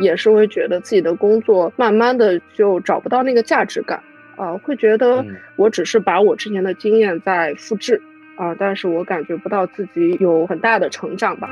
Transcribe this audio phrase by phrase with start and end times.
[0.00, 4.02] 也是会觉得自己的工作慢慢的就找不到那个价值感，
[4.36, 5.24] 啊，会觉得
[5.56, 8.00] 我只是把我之前的经验在复制，
[8.36, 11.48] 啊，但是我感觉不到自己有很大的成长吧。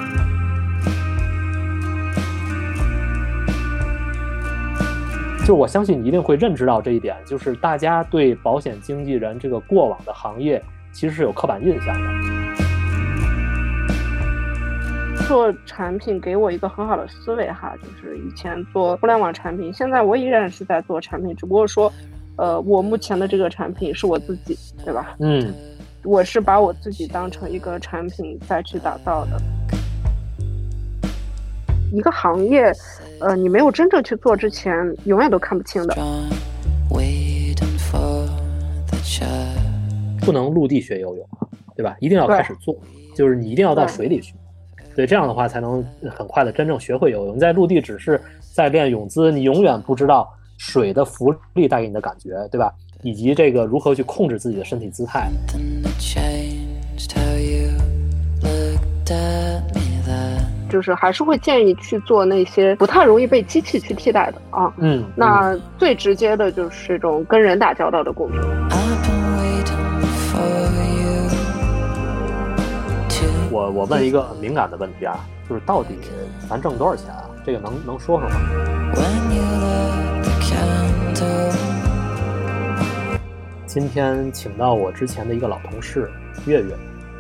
[5.46, 12.43] 就我相信你一定会认知到这一点，就是大家对保险经纪人这个过往的行业其实是有刻板印象的。
[15.26, 21.92] 做产品给我一个很好的思维哈，就是以前做互联网产品，现在我依然是在做产品，只不过说，
[22.36, 25.16] 呃，我目前的这个产品是我自己，对吧？
[25.20, 25.52] 嗯，
[26.02, 29.40] 我是把我自己当成一个产品再去打造的。
[31.92, 32.72] 一个行业，
[33.20, 35.96] 呃，你没有真正去做之前，永远都看不清的。
[40.20, 41.28] 不能陆地学游泳，
[41.76, 41.96] 对吧？
[42.00, 42.74] 一定要开始做，
[43.14, 44.34] 就是你一定要到水里去。
[44.96, 47.36] 对，这样的话才能很快的真正学会游泳。
[47.36, 48.20] 你在陆地只是
[48.52, 52.72] 在练泳姿，你永远不知道水的浮力带给你的感觉，对吧？
[53.02, 55.28] 以及这个如何去控制自己的身体姿态。
[60.70, 64.72] 就是还是会建议去做那些不太容易被机器去替代的啊。
[64.78, 68.83] 嗯，那最直接的就是这种跟人打交道的工作。
[73.54, 75.96] 我我问一个很敏感的问题啊，就是到底
[76.50, 77.30] 咱挣多少钱啊？
[77.46, 78.34] 这个能能说说吗？
[83.64, 86.10] 今天请到我之前的一个老同事
[86.46, 86.76] 月月，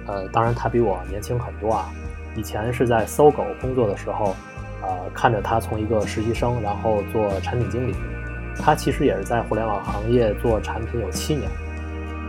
[0.08, 1.88] 呃，当然他比我年轻很多啊。
[2.34, 4.34] 以前是在搜狗工作的时候，
[4.82, 7.94] 呃，看着他从一个实习生，然后做产品经理，
[8.56, 11.48] 他其实也是在互联网行业做产品有七年。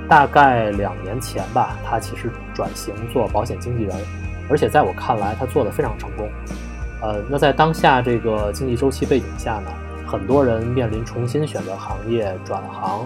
[0.07, 3.95] 大概两年前吧，他其实转型做保险经纪人，
[4.49, 6.29] 而且在我看来，他做的非常成功。
[7.01, 9.71] 呃，那在当下这个经济周期背景下呢，
[10.07, 13.05] 很多人面临重新选择行业转行，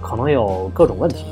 [0.00, 1.26] 可能有各种问题。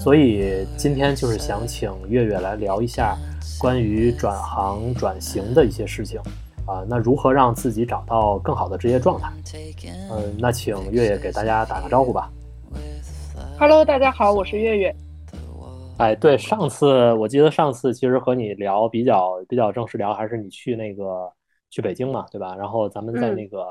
[0.00, 3.16] 所以今天就是想请月月来聊一下
[3.60, 6.20] 关于转行转型的一些事情。
[6.66, 9.32] 啊，那如何让自己找到更好的职业状态？
[10.10, 12.30] 嗯，那请月月给大家打个招呼吧。
[13.60, 14.94] Hello，大家好，我是月月。
[15.98, 21.28] 哎，对，上次我记得上次其实和你聊比较比较正式聊，还是你去那个
[21.68, 22.54] 去北京嘛，对吧？
[22.54, 23.66] 然后咱们在那个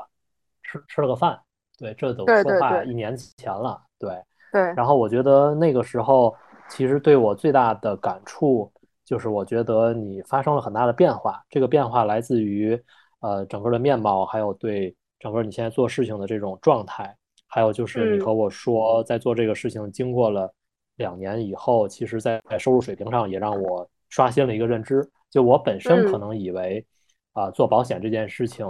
[0.62, 1.40] 吃吃了个饭，
[1.78, 4.10] 对，这都说话一年前了，对
[4.52, 4.60] 对。
[4.76, 6.36] 然后我觉得那个时候
[6.68, 8.70] 其实对我最大的感触
[9.06, 12.78] 就是，我觉得你发生了很大的变化，这个变化来自于
[13.20, 17.16] 呃整个的面貌，还有对整个你现在做事情的这种状态。
[17.48, 20.52] 还有就是你和我说，在做这个事情经过了
[20.96, 25.08] 两年以后，其实，在收入水平上也让我刷新了一个认知。
[25.30, 26.84] 就我本身可能以为，
[27.32, 28.66] 啊，做保险这件事情，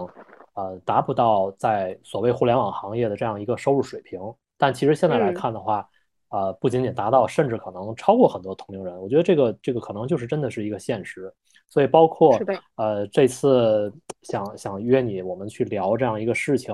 [0.55, 4.21] 呃，达不到在所谓互联网行业的这样一个收入水平。
[4.57, 5.89] 但其实现在来看的话，
[6.31, 9.01] 呃，不仅仅达到，甚至可能超过很多同龄人。
[9.01, 11.33] 我觉得这个这个可能就是真的是一个现实。
[11.69, 12.39] 所以包括
[12.77, 16.73] 呃，这次想想约你，我们去聊这样一个事情。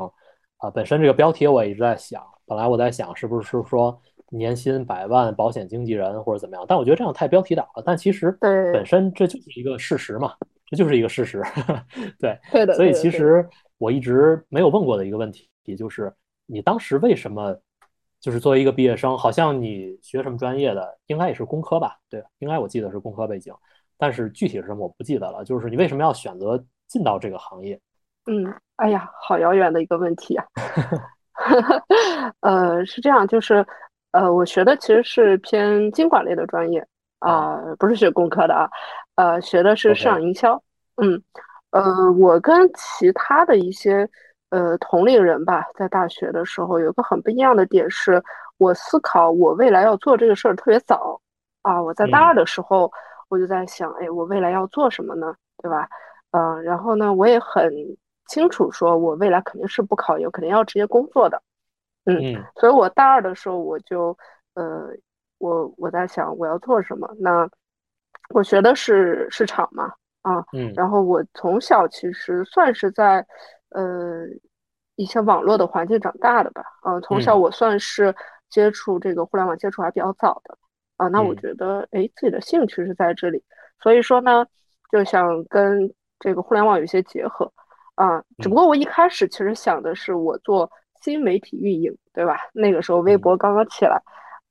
[0.64, 7.82] 啊，本身这个标题我也一直在想，本来我在想是不是说年薪百万保险经纪人或者怎么样，但我觉得这样太标题党了。
[7.84, 10.32] 但其实本身这就是一个事实嘛，
[10.66, 11.42] 这就是一个事实。
[12.19, 12.72] 对，对的。
[12.72, 16.10] 所以其实我一直没有问过的一个问题，也就是
[16.47, 17.54] 你当时为什么
[18.19, 21.98] 就是作为一个毕业生，好像你学什么专业的，应该也是工科吧？
[22.08, 23.52] 对，应该我记得是工科背景，
[23.98, 25.44] 但是具体是什么我不记得了。
[25.44, 27.78] 就是你为什么要选择进到这个行业？
[28.27, 30.45] 嗯，哎呀，好遥远的一个问题啊！
[32.41, 33.65] 呃，是这样，就是，
[34.12, 36.87] 呃，我学的其实是偏经管类的专业
[37.19, 38.71] 啊，不是学工科的啊，
[39.17, 40.62] 呃，学的是市场营销。
[41.03, 41.21] 嗯，
[41.73, 44.09] 呃，我跟其他的一些
[44.51, 48.23] 呃同龄人吧，在大学的时候有个很不一样的点是，
[48.59, 51.20] 我思考我未来要做这个事儿特别早
[51.62, 52.91] 啊，我在大二的时候
[53.29, 55.35] 我就在想，哎，我未来要做什么呢？
[55.61, 55.87] 对吧？
[56.31, 57.70] 嗯，然后呢，我也很。
[58.26, 61.43] 清楚说，我未来肯定是不考研，肯定要直接工作的。
[62.06, 64.17] 嗯，所以我大二的时候，我就
[64.55, 64.88] 呃，
[65.38, 67.09] 我我在想我要做什么。
[67.19, 67.49] 那
[68.31, 69.93] 我学的是市场嘛，
[70.23, 73.26] 啊，嗯，然后我从小其实算是在
[73.71, 74.27] 呃
[74.97, 78.15] 一些网络的环境长大的吧，嗯，从小我算是
[78.50, 80.59] 接触这个互联网接触还比较早的
[80.97, 81.09] 啊。
[81.09, 83.43] 那我觉得，哎，自己的兴趣是在这里，
[83.82, 84.47] 所以说呢，
[84.93, 87.50] 就想跟这个互联网有一些结合。
[87.94, 90.70] 啊，只不过我一开始其实想的是我做
[91.00, 92.38] 新媒体运营，对吧？
[92.52, 94.00] 那个时候微博刚刚起来，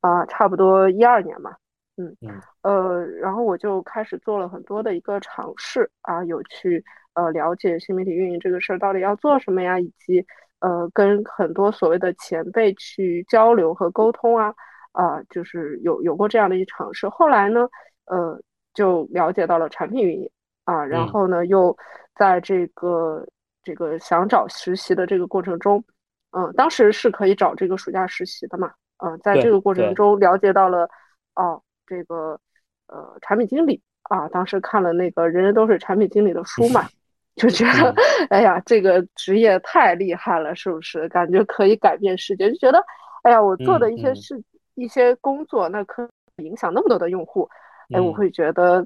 [0.01, 1.55] 啊，差不多一二年嘛，
[1.97, 6.83] 嗯嗯，呃，然后我就开始做了很多的一个尝试啊，有去
[7.15, 10.25] 呃了解新媒体运营这个事儿到底要做什么呀，以及
[10.59, 14.53] 呃跟很多所谓的前辈去交流和沟通啊，
[14.93, 17.09] 啊，就是有有过这样的一尝试。
[17.09, 17.67] 后来呢，
[18.05, 18.39] 呃，
[18.73, 20.29] 就了解到了产品运营
[20.65, 21.75] 啊，然后呢，又
[22.15, 23.25] 在这个
[23.63, 25.83] 这个想找实习的这个过程中，
[26.31, 30.89] 嗯，当时是可以找这个暑假实习的嘛，嗯，在这个过程中了解到了，
[31.35, 32.39] 哦，这个
[32.87, 36.87] 呃产品经理啊，当时看了那个人人都是产品经理的书嘛，
[37.35, 37.95] 就觉得
[38.29, 41.07] 哎呀，这个职业太厉害了，是不是？
[41.09, 42.83] 感觉可以改变世界，就觉得
[43.23, 44.41] 哎呀，我做的一些事、
[44.75, 46.07] 一些工作，那可
[46.37, 47.49] 影响那么多的用户，
[47.93, 48.85] 哎，我会觉得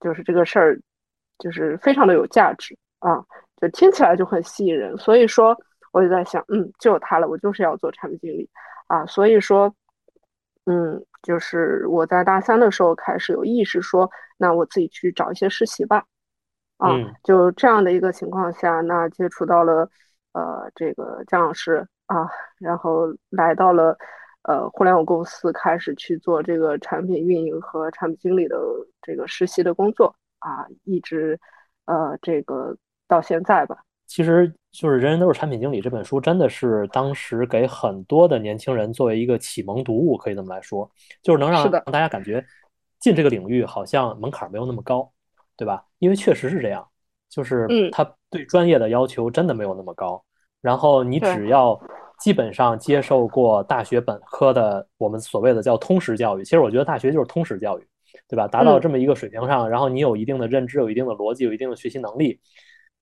[0.00, 0.80] 就是这个事儿，
[1.38, 3.24] 就是非常的有价值啊，
[3.60, 5.56] 就听起来就很吸引人，所以说
[5.92, 8.48] 我就在想，嗯，就有他了，我就是要做产品经理
[8.86, 9.74] 啊，所以说。
[10.70, 16.04] 嗯，就是我在大三的时候开始有意识说，那我自己去找一些实习吧。
[16.76, 16.90] 啊，
[17.24, 19.88] 就这样的一个情况下，那接触到了
[20.34, 22.28] 呃这个姜老师啊，
[22.58, 23.96] 然后来到了
[24.42, 28.58] 呃互联网公司，开始去做这个产品运营和产品经理的
[29.00, 31.40] 这个实习的工作啊，一直
[31.86, 32.76] 呃这个
[33.08, 33.78] 到现在吧。
[34.06, 40.90] 其实就是《人人都是产品经理》这本书，真的是当时给很多的年轻人作为一个启蒙读物，可以这么来说，
[41.22, 42.42] 就是能让大家感觉
[43.00, 45.10] 进这个领域好像门槛没有那么高，
[45.56, 45.84] 对吧？
[45.98, 46.86] 因为确实是这样，
[47.28, 50.22] 就是他对专业的要求真的没有那么高。
[50.62, 51.78] 然后你只要
[52.18, 57.86] 基本上接受过大学本科的我们所谓的叫通识教育，其实我觉得大学就是通识教育，
[58.26, 58.48] 对吧？
[58.48, 62.40] 达到这么一个水平上，然后你有一定的认知，有一定的逻辑，有一定的学习能力，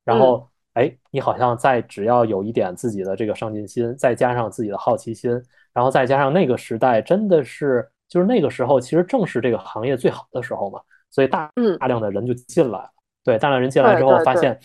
[0.07, 0.49] 然后。
[0.77, 5.31] 哎，你好像在只要有一点自己的这个上进心，再加上自己的好奇心，
[5.73, 10.79] 然后再加上那个时代真的是就是那个时候，其实正是这个行业最好的时候嘛，
[11.11, 11.51] 所以大
[11.81, 12.91] 大量的人就进来了。
[13.25, 14.61] 对，大量人进来之后，发现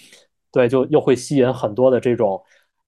[0.51, 2.43] 对，就又会吸引很多的这种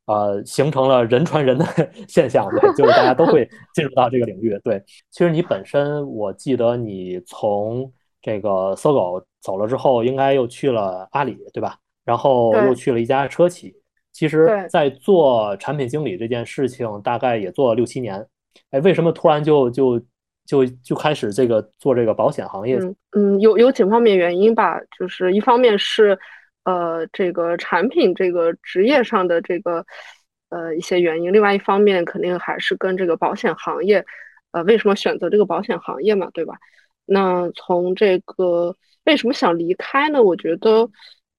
[0.05, 1.65] 呃，形成了人传人的
[2.09, 2.45] 现象。
[2.49, 4.59] 对，就是大家都会 进入到这个领域。
[4.65, 7.89] 对，其实你本身，我记得你从
[8.21, 11.77] 这个搜狗走了之后，应该又去了阿里，对吧？
[12.05, 13.73] 然后又去了一家车企，
[14.11, 18.25] 其实，在做产品经理这件事情，大概也做了六七年。
[18.71, 19.99] 哎，为什么突然就就
[20.45, 22.77] 就就开始这个做这个保险行业？
[23.15, 26.19] 嗯，有有几方面原因吧，就是一方面是
[26.65, 29.85] 呃这个产品这个职业上的这个
[30.49, 34.05] 呃一些原因，另外一方面肯定还是跟这个保险行业，
[34.51, 36.55] 呃为什么选择这个保险行业嘛，对吧？
[37.05, 40.21] 那从这个为什么想离开呢？
[40.21, 40.89] 我觉得。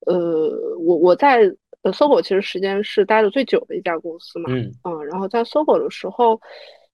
[0.06, 1.51] 呃，我我在
[1.83, 6.41] 呃搜狗其实时间是待的最久的一家公司嘛，嗯然后在搜狗的时候，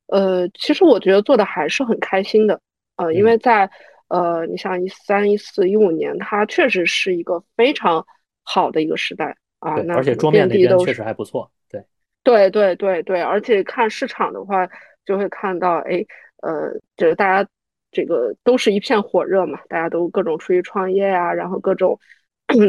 [0.06, 2.60] 呃，其实我觉得做的还是很开心的，
[2.96, 3.70] 呃，因为在
[4.08, 8.04] 呃，你像一三、一四、一五年，它确实是一个非常
[8.42, 11.84] 好的一个时代啊，那而且桌面那边确实还不错，对，
[12.22, 14.68] 对对对对，而且看市场的话，
[15.04, 16.04] 就会看到，哎，
[16.42, 17.48] 呃，就是大家
[17.90, 21.98] 这个都是一片火热嘛，大家都各种出去创业呀，然后各种。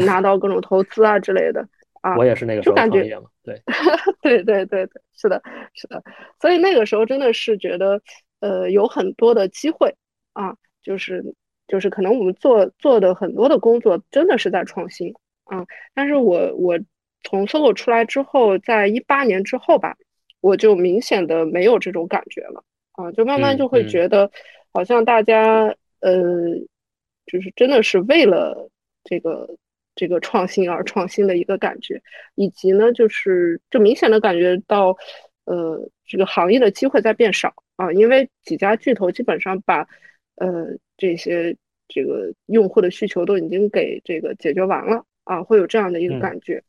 [0.04, 1.68] 拿到各种投资啊之类的
[2.00, 3.62] 啊，我也是那个时候创业嘛，对，
[4.22, 5.40] 对对对对，是的，
[5.72, 6.02] 是的，
[6.40, 8.02] 所以那个时候真的是觉得，
[8.40, 9.94] 呃，有很多的机会
[10.32, 11.34] 啊，就是
[11.68, 16.76] 就是可能我们做做的很多的工作真的是在创新啊，但是我我
[17.22, 19.96] 从搜狗出来之后，在一八年之后吧，
[20.40, 24.28] 我就明显的没有这种感觉了啊，就慢慢就会觉得，
[24.72, 26.12] 好像大家呃，
[27.26, 28.68] 就是真的是为了
[29.04, 29.48] 这个。
[29.94, 32.00] 这个创新而创新的一个感觉，
[32.34, 34.96] 以及呢，就是就明显的感觉到，
[35.44, 37.54] 呃，这个行业的机会在变少。
[37.76, 39.86] 啊，因为几家巨头基本上把，
[40.36, 41.56] 呃，这些
[41.88, 46.62] 这个用户的需求都已经给这个解决完了啊，会有这样的一个感觉。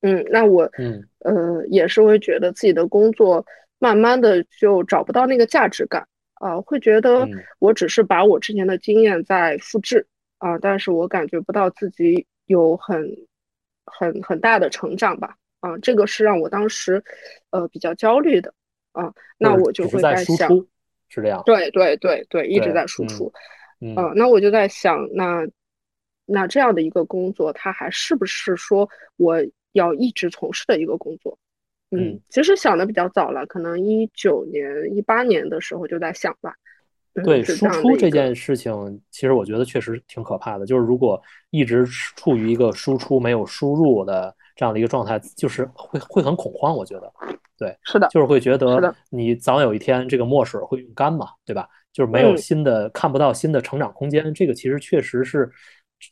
[0.00, 3.44] 嗯，那我，嗯，呃，也是会觉得自己的工作
[3.78, 6.06] 慢慢的就找不到那个价值感。
[6.34, 10.06] 啊，会觉得我只是把我之前的经验在复制
[10.38, 12.26] 啊，但是我感觉不到自己。
[12.46, 13.16] 有很
[13.84, 17.02] 很很大的成长吧，啊，这个是让我当时
[17.50, 18.52] 呃比较焦虑的
[18.92, 20.48] 啊，那我就会在想，
[21.08, 23.32] 是这样，对对对对，一直在输出，
[23.80, 25.46] 嗯，那我就在想，那
[26.24, 29.36] 那这样的一个工作，它还是不是说我
[29.72, 31.38] 要一直从事的一个工作？
[31.90, 36.54] 嗯，其实想的比较早了，可能一九年、一八年的时候就在想吧。
[37.24, 40.64] 对输出这件事情，其实我觉得确实挺可怕的。
[40.64, 46.74] 就是如果一直处于一个输出没有输入的这样的一个状态，就是会会很恐慌。
[46.74, 47.12] 我觉得，
[47.58, 51.68] 对，是的，就是会觉得你早有一天这个墨水会用干嘛，对吧？
[51.92, 54.32] 就是没有新的，看不到新的成长空间。
[54.32, 55.50] 这个其实确实是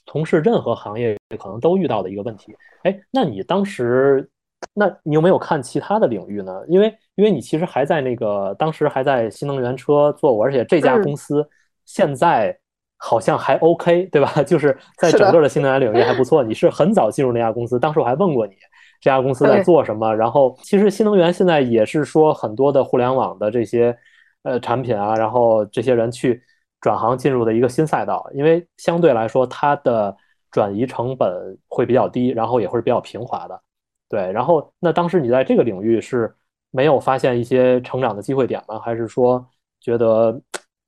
[0.04, 2.54] 从事任何行业可能都遇到的一个问题。
[2.82, 4.28] 哎，那你当时，
[4.74, 6.62] 那你有没有看其他的领域呢？
[6.68, 11.48] 因为因为你其实还在那个当时还在新能源车做过，而且这家公司
[11.84, 12.56] 现在
[12.96, 14.30] 好像还 OK，对吧？
[14.44, 16.42] 就是在整个的新能源领域还不错。
[16.42, 18.54] 你是很早进入那家公司，当时我还问过你
[19.00, 20.14] 这家公司在做什么。
[20.14, 23.96] 然后其实新能源现在也是说很多的互联网的这些
[24.42, 26.42] 呃产品啊，然后这些人去。
[26.82, 30.16] 转行进入的一个新赛道，因为相对来说它的
[30.50, 31.30] 转移成本
[31.68, 33.62] 会比较低，然后也会比较平滑的。
[34.10, 36.34] 对，然后那当时你在这个领域是
[36.72, 38.78] 没有发现一些成长的机会点吗？
[38.80, 39.48] 还是说
[39.80, 40.38] 觉得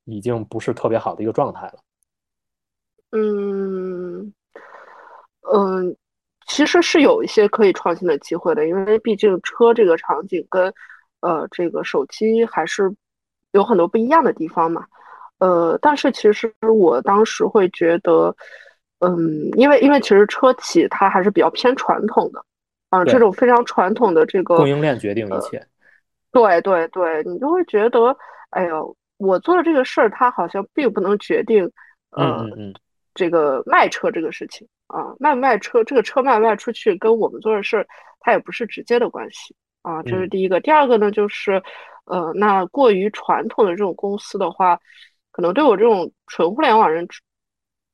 [0.05, 1.75] 已经不是特别好的一个状态了？
[3.13, 4.33] 嗯
[5.53, 5.97] 嗯，
[6.47, 10.75] 其实是有一些可以创新的机会的，因为毕竟车这个场景跟
[11.21, 12.93] 呃这个手机还是
[13.53, 14.85] 有很多不一样的地方嘛。
[15.39, 18.35] 呃，但是其实我当时会觉得，
[18.99, 22.45] 嗯，因为因为其实车企它还是比较偏传统的，
[22.93, 25.67] 啊，这种非常传统的这个供应链决定一切。
[26.31, 28.17] 对对对，你就会觉得，
[28.51, 31.65] 哎呦，我做的这个事儿，它好像并不能决定，
[32.11, 32.47] 呃，
[33.15, 37.87] 这个卖车这个事情啊，卖不卖车，这个车卖不卖出去，跟我们做的事儿，
[38.21, 40.61] 它也不是直接的关系啊，这是第一个。
[40.61, 41.63] 第二个呢，就是，
[42.05, 44.79] 呃，那过于传统的这种公司的话。
[45.35, 47.09] 可能对我这种纯互联网人，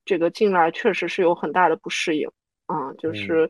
[0.05, 2.29] 这个进来确实是有很大的不适应
[2.67, 3.49] 啊，就是，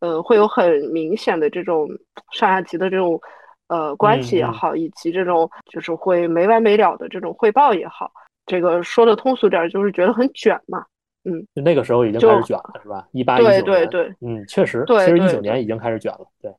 [0.00, 1.88] 呃，会有很明显的这种
[2.32, 3.20] 上下级的这种
[3.68, 8.10] 呃关系也好，以及这种就是会没完没了的这种汇报也好，
[8.46, 10.84] 这个说的通俗点就是觉得很卷嘛，
[11.24, 13.06] 嗯，就那个时候已经开始卷了是吧？
[13.12, 16.52] 一八一九对对，嗯，确实，其实一九年已经开始卷了，对，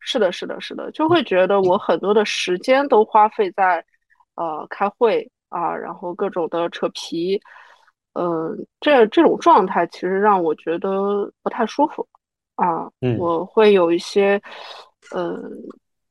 [0.00, 3.84] 是的，是的，是的，就会觉得我很多的时间都花费在
[4.34, 5.30] 呃开会。
[5.50, 7.36] 啊，然后各种的扯皮，
[8.12, 12.06] 嗯，这这种状态其实让我觉得不太舒服
[12.60, 14.38] 啊，我会有一些，
[15.16, 15.40] 嗯，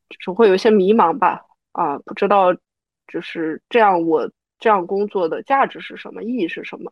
[0.10, 2.52] 就是会有一些迷茫吧，啊，不知道
[3.08, 4.28] 就是这样，我
[4.58, 6.92] 这样工作的价值是什么，意义是什么，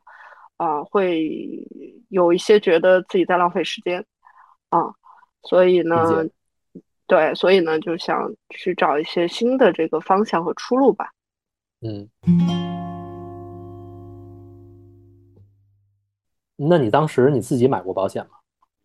[0.57, 1.27] 啊，会
[2.09, 4.05] 有一些觉得自己在浪费时间，
[4.69, 4.93] 啊，
[5.41, 6.23] 所以呢，
[7.07, 11.09] 对，所以呢，就想去找一些新的这个方向和出路吧。
[11.81, 12.07] 嗯，
[16.57, 18.36] 那你当时你自己买过保险吗？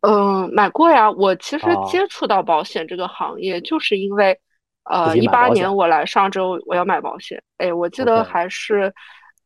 [0.02, 1.10] 嗯，买过呀。
[1.10, 4.38] 我其实接触到保险这个行业，就是因为，
[4.84, 7.42] 呃，一八年我来上周，我要买保险。
[7.58, 8.92] 哎，我记得还是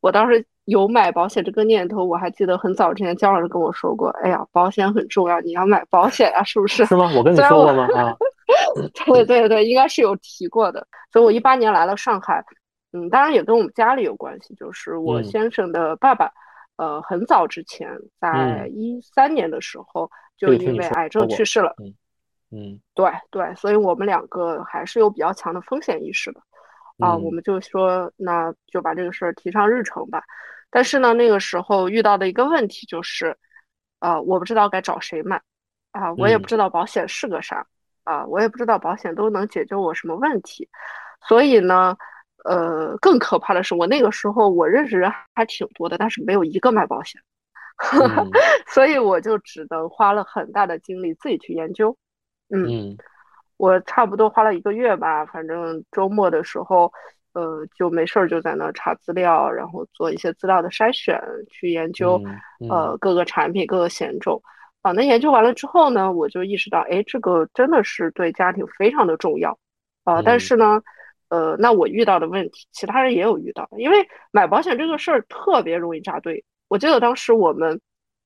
[0.01, 2.05] 我当时有买保险这个念头。
[2.05, 6.85] 我还记得很早之前姜老师跟我说过，哎呀，保险很重要，你要买保险呀，是不是？
[6.87, 7.11] 是吗？
[7.17, 7.87] 我跟你说过吗？
[7.95, 8.17] 啊，
[9.07, 10.87] 对对对，应该是有提过的。
[11.13, 12.45] 所以我一八年来了上海。
[12.93, 16.31] 嗯，当然也跟我们家里有关系，就是我先生的爸爸，
[16.77, 21.75] 呃，很早之前，在一三年的时候就因为癌症去世了。
[21.79, 21.95] 嗯
[22.51, 26.41] 嗯，对对，所以我们两个还是有比较强的风险意识的
[26.99, 30.23] 啊，我们就说那就把这个事儿提上日程吧。
[30.71, 33.37] 但是呢，那个时候遇到的一个问题就是，
[33.99, 35.43] 啊，我不知道该找谁买，
[35.91, 37.67] 啊，我也不知道保险是个啥，
[38.05, 40.69] 啊，我也不知道保险都能解决我什么问题，
[41.29, 41.97] 所以呢。
[42.45, 47.21] 呃，更可怕的是，我那个时候我认识人还挺多的，但是没有一个买保险，
[48.69, 51.97] 所以我就只能花了很大的精力自己去研究。
[52.49, 52.97] 嗯，
[53.57, 56.93] 我差不多花了一个月吧，反正周末的时候，
[57.33, 62.23] 呃，就没事儿就在那查资料，然后做一些资料的筛选，去研究
[62.69, 64.41] 呃各个产品各个险种。
[64.83, 69.59] 啊，那研究完了之后呢，我就意识到，哎，这个真的是对家庭非常的重要
[70.05, 70.83] 啊，但是呢。
[71.29, 76.45] 呃，那我遇到的问题，其他人也有遇到，因为买保险这个事儿特别容易扎堆。
[76.69, 77.81] 我记得当时我们，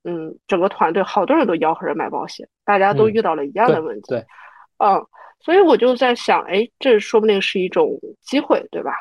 [0.05, 4.09] 嗯，整个团队好多人都吆喝着买保险，大家都遇到了一样的问题。
[4.09, 4.27] 对，
[4.79, 5.01] 嗯，
[5.41, 8.93] 所以我就在想，哎，这说不定是一种机会，对吧？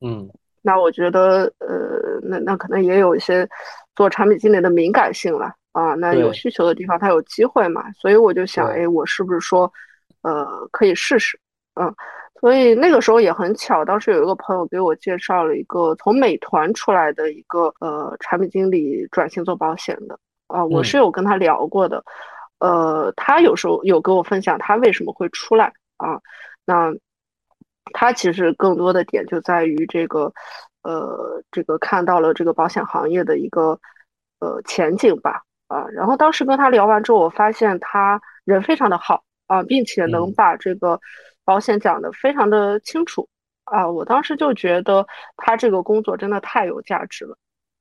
[0.00, 0.28] 嗯，
[0.62, 3.48] 那我觉得，呃，那那可能也有一些
[3.94, 5.94] 做产品经理的敏感性了啊。
[5.94, 7.90] 那有需求的地方，它有机会嘛？
[7.92, 9.72] 所以我就想，哎，我是不是说，
[10.22, 11.38] 呃，可以试试？
[11.74, 11.94] 嗯。
[12.40, 20.18] 所以那个时候也很巧，当时有一个朋友给我介绍了一个从美团出来的一个呃产品经理转型做保险的。
[20.46, 22.02] 啊，我是有跟他聊过的，
[22.60, 26.18] 呃，他有时候有跟我分享他为什么会出来啊，
[26.64, 26.90] 那
[27.92, 30.32] 他其实更多的点就在于这个
[30.82, 33.78] 呃这个看到了这个保险行业的一个
[34.38, 41.00] 呃前景吧啊，然后当时跟他聊完之后，我发现他人非常的好啊，并且能把这个。
[41.48, 43.26] 保险讲的非常的清楚
[43.64, 45.06] 啊，我当时就觉得
[45.38, 47.38] 他这个工作真的太有价值了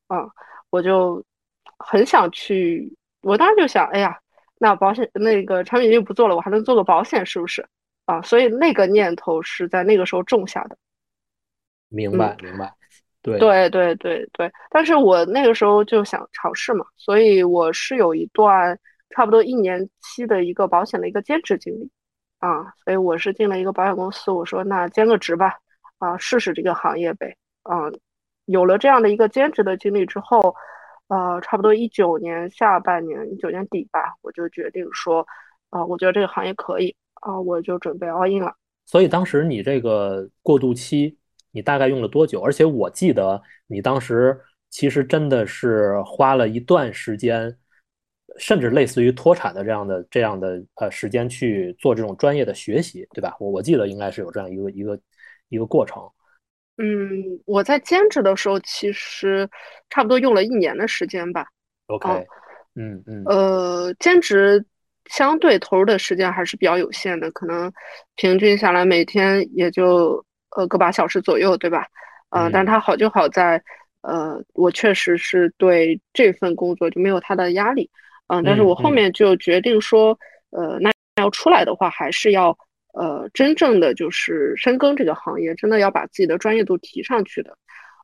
[0.08, 0.26] 啊，
[0.70, 1.22] 我就
[1.78, 4.18] 很想去，我当时就想，哎呀，
[4.58, 7.68] 那保险那个产品经理不做了，我还能做个保险，是不是
[8.06, 8.22] 啊？
[8.22, 10.78] 所以那个念头是在那个时候种下的。
[11.90, 12.74] 明白，明白。
[13.22, 21.92] 对对对对对，但是我那个时候就想尝试嘛，所以我是有一段差不多一年期的一个保险的一个兼职经历
[22.40, 25.58] 啊，所以我是进了一个保险公司，我说那兼个职吧，
[25.98, 27.90] 啊，试试这个行业呗，啊，
[28.46, 30.56] 有了这样的一个兼职的经历之后，
[31.08, 35.26] 呃，差不多一九年下半年，一九年底吧，我就决定说，
[35.70, 38.54] 啊，我觉得这个行业可以啊，我就准备 all in 了。
[38.86, 41.18] 所以当时你这个过渡期。
[41.52, 42.40] 你大概用了多久？
[42.42, 44.40] 而且我记得你当时
[44.70, 47.58] 其实真的是花了一段时间，
[48.38, 53.36] 甚至类似于脱产的这样的这样的呃时间去做这种专业的学习，对吧？
[53.40, 55.00] 我我记得应该是有这样一个一个
[55.50, 56.02] 一个过程。
[56.78, 59.50] 嗯，我在兼职的时候其实
[59.90, 61.48] 差不多用了一年的时间吧。
[61.88, 62.10] OK，
[62.76, 63.24] 嗯嗯。
[63.26, 64.64] 呃，兼职
[65.06, 67.72] 相对投入的时间还是比较有限的，可能
[68.16, 70.24] 平均下来每天也就。
[70.56, 71.86] 呃，个把小时左右，对吧？
[72.30, 73.62] 呃，但是它好就好在，
[74.02, 77.88] 呃，我确实是对这份工作就没有太大的压力，
[78.28, 80.18] 嗯，但是我后面就决定说，
[80.52, 82.58] 呃，那要出来的话，还是要
[82.94, 87.58] 呃，真正的就是深耕这个行业，真的要把自己的专业度提上去的。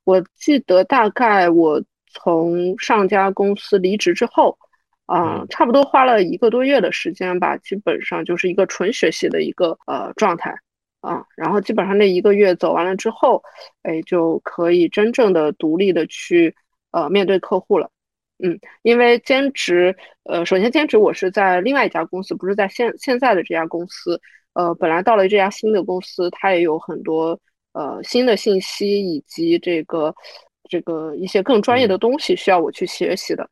[0.04, 4.58] 我记得大概我从上家公司离职之后，
[5.06, 10.56] 啊，差不多花了一个多月的时间吧，基本上就是一个纯学习的一个呃状态。
[11.02, 13.44] 啊，然后基本上那一个月走完了之后，
[13.82, 16.56] 哎，就可以真正的独立的去
[16.92, 17.90] 呃面对客户了。
[18.46, 24.20] 嗯，因为兼职，呃，首先兼职我是在另外一家公司，不是在现现在的这家公司。
[24.52, 27.40] 呃，本来到了这家新的公司，它也有很多
[27.72, 30.14] 呃新的信息以及这个
[30.70, 33.50] 这个一些更专业的东西需要我去学习的。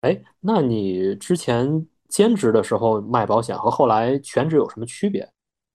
[0.00, 5.28] 哎，那你之前兼职的时候卖保险和后来全职有什么区别？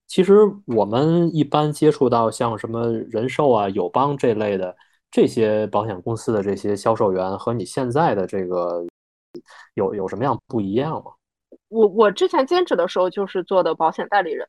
[0.08, 0.34] 其实
[0.66, 4.76] 我们一般接触到像什么人寿啊、友邦这类的
[5.16, 8.86] 这些保险公司的这些销售员，和你现在的这个
[9.76, 11.14] 有有什么样不一样吗？
[11.70, 14.46] 我我之前兼职的时候就是做的保险代理人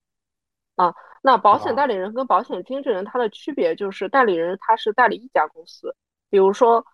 [0.74, 0.92] 啊。
[1.22, 5.94] 那保险代理人跟保险经纪人他的区别就是，代理人他是代理一家公司，
[6.30, 6.84] 比如说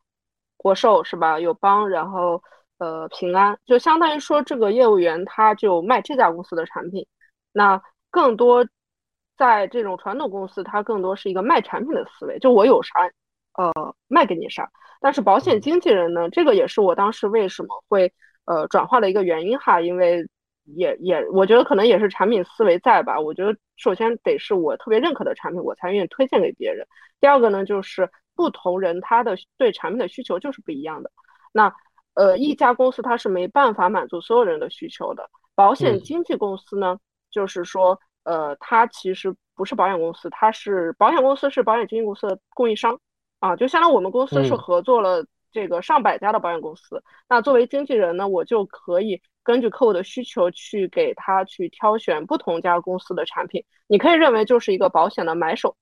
[0.59, 1.41] 国寿是吧？
[1.41, 2.43] 友邦，然后
[2.77, 7.07] 呃平安，就相当于说这个业务员他就卖这家公司的产品，
[7.53, 7.83] 那。
[8.11, 8.69] 更多
[9.39, 12.93] 在这种传统公司，它更多是一个卖产品的思维，就我有啥，
[13.55, 14.71] 呃，卖给你啥。
[15.01, 18.13] 但是保险经纪人呢，这个也是我当时为什么会
[18.45, 20.27] 呃转化的一个原因哈，因为
[20.65, 23.19] 也也我觉得可能也是产品思维在吧。
[23.19, 26.87] 我觉得首先得是我特别认可的产品，我才愿意推荐给别人。
[27.21, 31.11] 第二个呢，就是不同人他的对产品的需求就是不一样的。
[31.53, 31.75] 那
[32.15, 36.99] 呃，一家公司它是没办法满足所有人的需求的，保险经纪公司呢？
[37.31, 43.01] 就是说，呃，它其实不是保险公司，它是保险公司是保险经纪公司的供应商
[43.43, 47.03] 啊，就相当于我们公司是合作了这个上百家的保险公司。
[47.29, 53.65] 那作为经纪人呢，我就可以根据客户的需求去给他去挑选不同家公司的产品。
[53.89, 55.77] 你可以认为就是一个保险的买手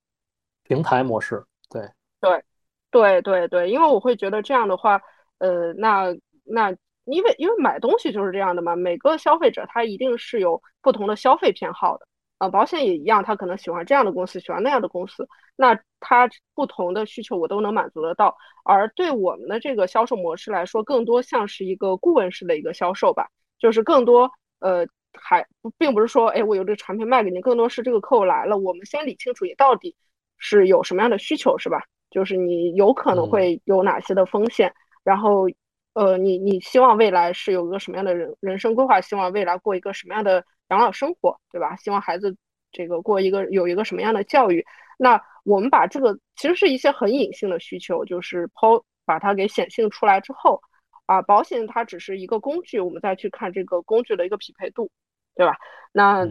[0.64, 1.44] 平台模式。
[1.68, 1.82] 对
[2.20, 2.42] 对
[2.90, 5.00] 对对对，因为我会觉得这样的话，
[5.38, 6.74] 呃，那那。
[7.06, 12.06] 因为因为买东西就是这样的嘛，每个消费者他一定是有不同的消费偏好的
[12.40, 18.35] 啊，保险也一样，他可能喜欢这样的公司，喜欢那样的公司，那他不同的需求我都能满足得到。
[18.64, 29.94] 而对我们的这个销售模式来说，更多像是一个顾问式的一个销售吧，就是更多呃还并不是说哎我有这个产品卖给你，更多是这个客户来了，我们先理清楚你到底
[30.38, 31.83] 是有什么样的需求是吧？
[32.11, 34.72] 就是你有可能会有哪些的风险，
[35.05, 35.46] 然后。
[35.92, 39.00] 呃，你你希望未来是有一个什么样的人人生规划？
[39.00, 41.76] 希望未来过一个什么样的养老生活，对吧？
[41.76, 42.37] 希望孩子
[42.72, 44.64] 这个过一个有一个什么样的教育？
[44.98, 50.61] 那我们把这个其实是一些很隐性的需求，就是抛把它给显性出来之后，
[51.06, 54.90] 啊，保险它只是一个工具，我们再去看这个工具的一个匹配度，
[55.35, 55.56] 对吧？
[55.92, 56.26] 那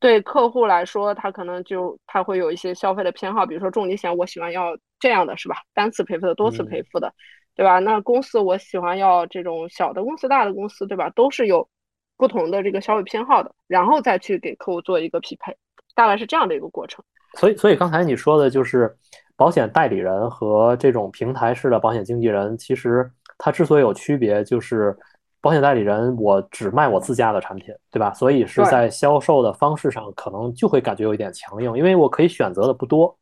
[0.00, 5.56] 对客户来说，他可能就他会有一些消费的偏好，比如说重疾险，我喜欢要这样的是吧？
[5.74, 7.14] 单次赔付的，多次赔付的。
[7.54, 7.80] 对吧？
[7.80, 11.10] 那公司我喜欢要这种小的公司、大的公司，对吧？
[11.10, 11.68] 都是有
[12.22, 15.52] 不同的这个消费偏好的，然后再去给客户做一个匹配，
[15.92, 17.04] 大概是这样的一个过程。
[17.34, 18.96] 所以，所以刚才你说的就是
[19.34, 24.96] 保险代理人和这种平台式的保险经纪人，其实它之所以有区别，就是
[25.40, 28.14] 保险代理人我只卖我自家的产品，对吧？
[28.14, 33.18] 所以是在销售的方式上可能就会感觉有一点强硬，因为我可以选择的不多。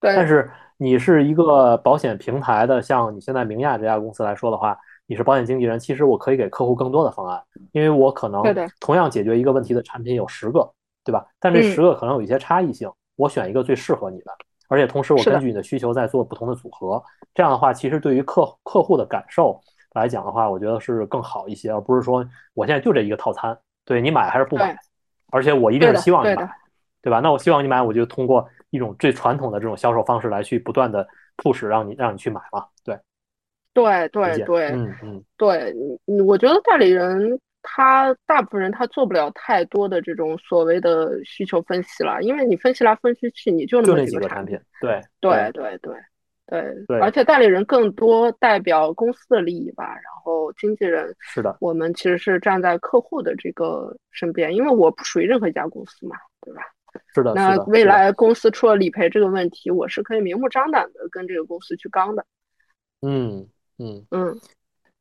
[0.00, 0.48] 对，但是。
[0.82, 4.74] 你是一个保险平台的，像你现在明亚这家公司来说的话，
[5.10, 7.42] 你是保险经纪人，其实我可以给客户更多的方案，
[7.72, 8.40] 因为我可能
[8.78, 11.26] 同样解决一个问题的产品有十个，对吧？
[11.40, 14.30] 但这十个可能有一些差异性，我选一个最适合你的，
[14.68, 17.02] 而且同时我根据你的需求在做不同的组合。
[17.34, 19.60] 这样的话，其实对于客客户的感受
[19.94, 24.78] 来讲的话，我觉得是更好一些，而不是说我现在就这一个套餐，对你买还是不买？
[25.32, 26.48] 而且我一定是希望你买，
[27.02, 27.18] 对吧？
[27.18, 31.04] 那我希望你买，我就通过一种最传统的这种销售方式来去不断的
[31.36, 32.96] push 让你让你去买嘛，对。
[33.72, 35.74] 对对对，嗯嗯，对，
[36.26, 45.94] 我觉得代理人他大部分人他做不了太多的这种所谓的需求分析了，因为你分析来分析去，你就那么几个产品，对对对对
[46.88, 56.62] 对，而且代理人更多代表公司的利益吧，然后经纪人是的，我们其实是站在客户的这个身边，因为我不属于任何一家公司嘛，对吧？
[57.14, 62.24] 是的，那未来公司出了理赔这个问题，我是可以明目张胆的跟这个公司去刚的，
[63.02, 63.46] 嗯。
[63.80, 64.40] 嗯嗯，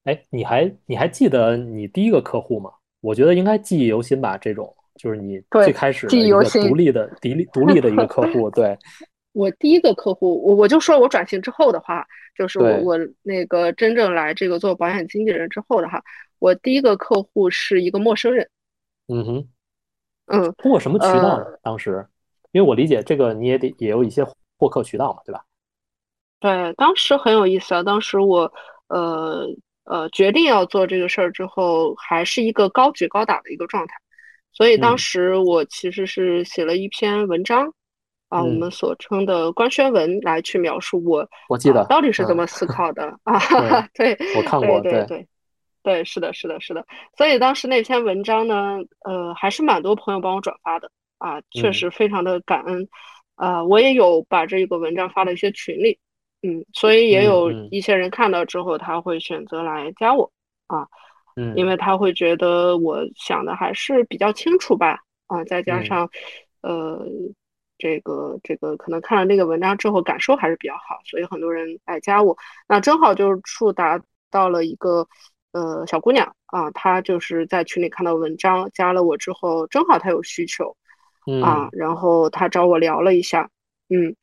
[0.05, 2.71] 哎，你还你还记得你第一个客户吗？
[3.01, 4.37] 我觉得应该记忆犹新吧。
[4.37, 8.49] 这种就是你最开始的一个独立的、独立独立的一个客户。
[8.49, 8.77] 对，
[9.33, 16.01] 我第一个客户，我我就说我转型之后的话，就是我我那个真正来这个做保险经纪人之后的哈，
[16.39, 18.49] 我第一个客户是一个陌生人。
[19.07, 19.47] 嗯哼，
[20.27, 21.45] 嗯，通过什么渠道呢？
[21.61, 22.07] 当时，
[22.51, 24.25] 因为我理解这个你也得也有一些
[24.57, 25.43] 获客渠道嘛，对吧？
[26.39, 27.83] 对，当时很有意思啊。
[27.83, 28.51] 当时我，
[28.87, 29.45] 呃
[29.83, 33.93] 呃，决定要做这个事儿之后，还是一个高举高打的一个状态。
[34.53, 37.73] 所以当时我其实是写了一篇文章，
[38.29, 43.39] 啊，我们所称的官宣文，来去描述我，我记得到底是怎么思考的 啊？
[43.93, 45.27] 对，我看过，对对
[45.83, 46.85] 对，是的，是的，是的。
[47.17, 52.87] 所以当时那篇文章呢，呃，还是蛮多朋友帮我转发的啊，确实非常的感恩。
[53.35, 55.99] 啊，我也有把这个文章发到一些群里。
[56.41, 60.31] 嗯，所以也有一些人看到之后，他会选择来加我
[60.67, 60.87] 啊，
[61.35, 66.09] 嗯，因为他会觉得我想的还是比较清楚吧，啊，再加上，
[66.61, 67.05] 呃，
[67.77, 72.37] 这个这个可能看了那个文章之后感受还是比较好，所以很多人来加我。
[72.69, 75.05] 那正好就是触达到了一个
[75.51, 80.77] 呃小姑娘啊，她就是在群里看到文章，加了我之后，正好她有需求，
[81.43, 83.49] 啊，然后她找我聊了一下，
[83.89, 84.15] 嗯。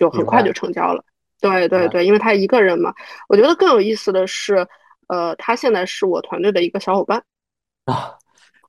[0.00, 1.04] 就很快就成交了，
[1.42, 2.90] 对对对，因为他一个人嘛。
[3.28, 4.66] 我觉得更有意思的是，
[5.08, 7.22] 呃，他现在是我团队的一个小伙伴
[7.84, 8.14] 啊。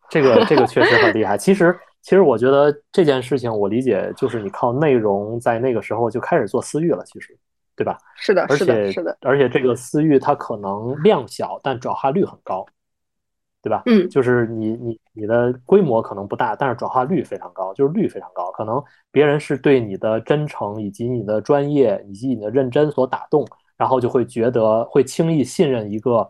[0.10, 1.38] 这个这个确实很厉害。
[1.38, 7.34] 其实其实我觉得这件事情，我理解就是你靠内容在那个时候就开始做私域了，其实
[7.78, 7.98] 对吧？
[8.18, 9.18] 是的，是的，是的。
[9.22, 12.66] 而且这个私域它可能量小，但转化率很高。
[13.62, 13.84] 对吧？
[13.86, 18.52] 嗯，就是你你你的规模可能不大，但是转化率非常高，就是率非常高。
[18.54, 23.46] 可能别人是对你的真诚以及你的专业以及你的认真所打动，
[23.78, 26.28] 然后就会觉得会轻易信任一个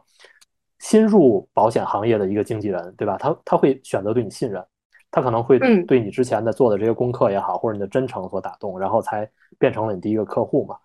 [0.79, 3.15] 新入保险行业的一个经纪人，对吧？
[3.17, 4.61] 他他会选择对你信任，
[5.09, 9.25] 他可能会对你之前的做的这些功课也好，或者你的真诚所打动，然后才
[9.57, 10.75] 变成了你第一个客户嘛。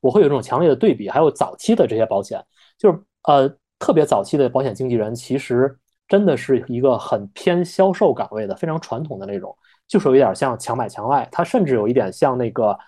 [0.00, 2.44] 我会有这种强烈的对比，还有早期的这些保险，
[2.76, 5.78] 就是呃特别早期的保险经纪人，其实。
[6.12, 9.56] 真的是一个很偏销售岗位的，非常传统的那种，
[9.88, 11.26] 就是有一点像强买强卖。
[11.32, 12.78] 它甚至有一点像那个，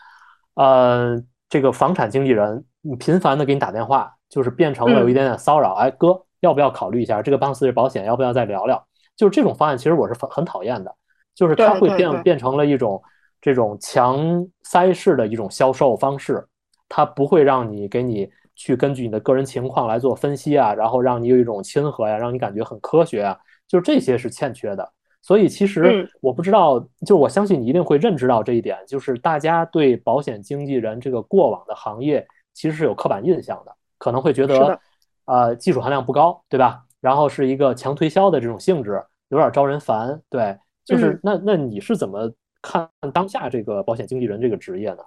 [0.57, 2.63] 呃，这个房产经纪人，
[2.99, 5.73] 频繁的给你打电话，就是变成了有一点点骚扰。
[5.73, 8.05] 哎，哥，要不要考虑一下这个公司的保险？
[8.05, 8.87] 要不要再聊聊？
[9.17, 10.95] 就是这种方案，其实我是很很讨厌的。
[11.35, 13.03] 就是它会变变成了一种
[13.41, 16.47] 这种强塞式的一种销售方式，
[16.91, 18.31] 它不会让你给你。
[18.55, 24.93] 去根据你的个人情况来做分析啊，然后让你有一种亲和呀，让你感觉很科学啊，就是这些是欠缺的。
[25.23, 34.79] 所以其实我不知道，就我相信你一定会认知到这一点，就是大家对保险经纪人这个过往的行业其实是有刻板印象的，可能会觉得，
[35.25, 36.83] 呃，技术含量不高，对吧？
[37.01, 40.21] 然后是一个强推销的这种性质，有点招人烦。
[40.29, 44.99] 对，就是那那你是怎么看当下这个保险经纪人这个职业呢？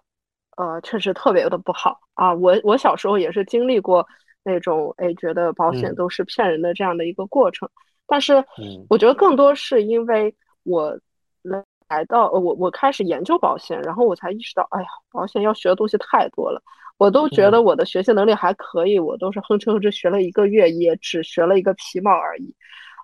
[0.57, 2.33] 呃，确实特别的不好啊！
[2.33, 4.05] 我我小时候也是经历过
[4.43, 7.69] 那种，哎，觉得保险都是骗人的这样的一个过程。
[8.07, 8.43] 但是，
[8.89, 10.97] 我觉得更多是因为我
[11.43, 16.59] 来来到，我我开始研究保险，然后我才意识到，哎呀，保险要学的东西太多了。
[16.97, 22.55] 我都觉得我的学习能力还可以，我都是哼哧哼哧学了一个月，也只学了一个皮毛而已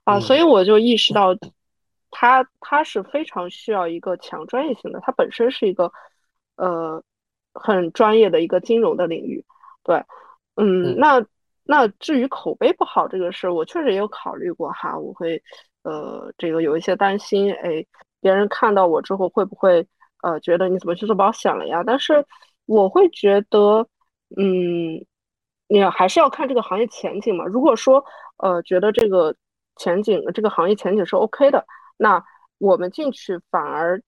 [0.05, 0.19] 啊！
[0.19, 1.35] 所以我就意识到，
[2.09, 5.91] 它它是非常需要一个强专业性的，它本身是一个
[6.55, 7.03] 呃。
[7.53, 9.45] 很专业的一个金融的领域，
[9.83, 10.03] 对，
[10.55, 11.23] 嗯，那
[11.63, 15.41] 那至于口碑不好这个事，我确实也有考虑过哈，我会
[15.83, 17.85] 呃这个有一些担心，哎，
[18.19, 19.87] 别人看到我之后会不会
[20.21, 21.83] 呃觉得你怎么去做保险了呀？
[21.85, 22.25] 但是
[22.65, 23.87] 我会觉得，
[24.35, 25.05] 嗯，
[25.67, 27.45] 你还是要看这个行业前景嘛。
[27.45, 28.03] 如果说
[28.37, 29.35] 呃觉得这个
[29.75, 31.65] 前景这个行业前景是 OK 的，
[31.97, 32.23] 那
[32.57, 34.01] 我们进去反而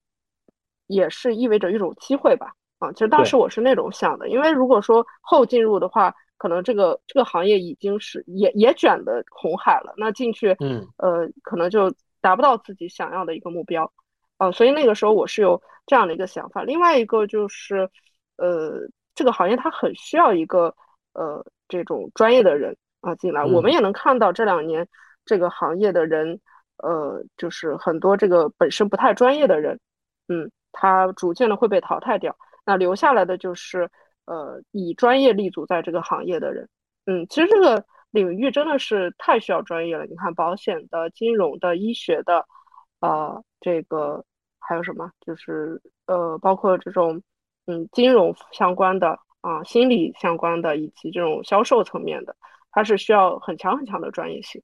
[0.86, 2.52] 也是意味着一种机会吧。
[2.78, 13.90] 啊，其实当时我是那种想的，因为如果说后进入的话，可能这个这个行业已经是也也卷的红海了，那进去，嗯，呃，可能就达不到自己想要的一个目标，
[14.36, 16.62] 呃，所以那个时候我是有这样的一个想法。
[16.62, 17.88] 另外一个就是，
[18.36, 18.80] 呃，
[19.14, 20.74] 这个行业它很需要一个
[21.14, 23.42] 呃这种专业的人啊进来。
[23.42, 24.86] 我们也能看到这两年
[25.24, 26.38] 这个行业的人，
[26.82, 29.80] 呃，就是很多这个本身不太专业的人，
[30.28, 32.36] 嗯，他逐渐的会被淘汰掉。
[32.66, 33.88] 那留下来的就是，
[34.26, 36.68] 呃，以专业立足在这个行业的人。
[37.06, 40.04] 嗯，其实这个领域真的是太需要专业了。
[40.06, 42.44] 你看，保险的、金融的、医学的，
[43.00, 44.24] 呃，这个
[44.58, 45.10] 还有什么？
[45.20, 47.22] 就是呃，包括这种
[47.66, 52.34] 嗯，金融相关的啊，心理相关的，以及这种销售层面的，
[52.72, 54.60] 它是需要很强很强的专业性。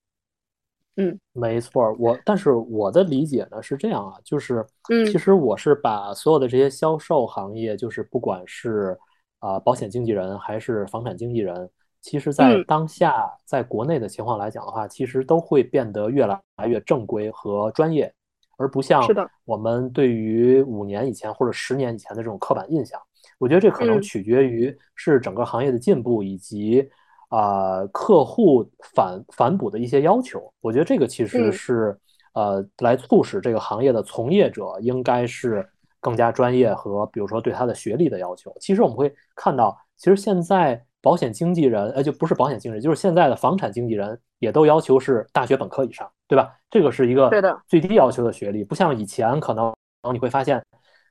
[0.96, 8.94] 嗯，没错，我但是我的理解呢是这样啊，就是，嗯，其实我是把所有的这些销售行业，就是不管是
[9.38, 11.70] 啊保险经纪人还是房产经纪人，
[12.02, 18.12] 其实在当下在国内的情况来讲的话，其实都会变得越来越正规和专业，
[18.58, 19.02] 而不像
[19.46, 23.00] 我们对于五年以前或者十年以前的这种刻板印象。
[23.38, 26.86] 我觉得这可能取决于是整个行业的进步以及。
[27.32, 28.62] 啊，客户
[28.94, 31.98] 反反哺的一些要求，我觉得这个其实是
[32.34, 35.66] 呃，来促使这个行业的从业者应该是
[35.98, 38.54] 更加专业和，比如说对他的学历的要求。
[38.60, 46.54] 其实我们会看到，其实现在保险经纪人，呃，就不是保险经纪人，就是现在的房产经纪人也都要求是大学本科以上，对吧？
[46.68, 47.30] 这个是一个
[47.66, 49.74] 最低要求的学历，不像以前可能
[50.12, 50.62] 你会发现，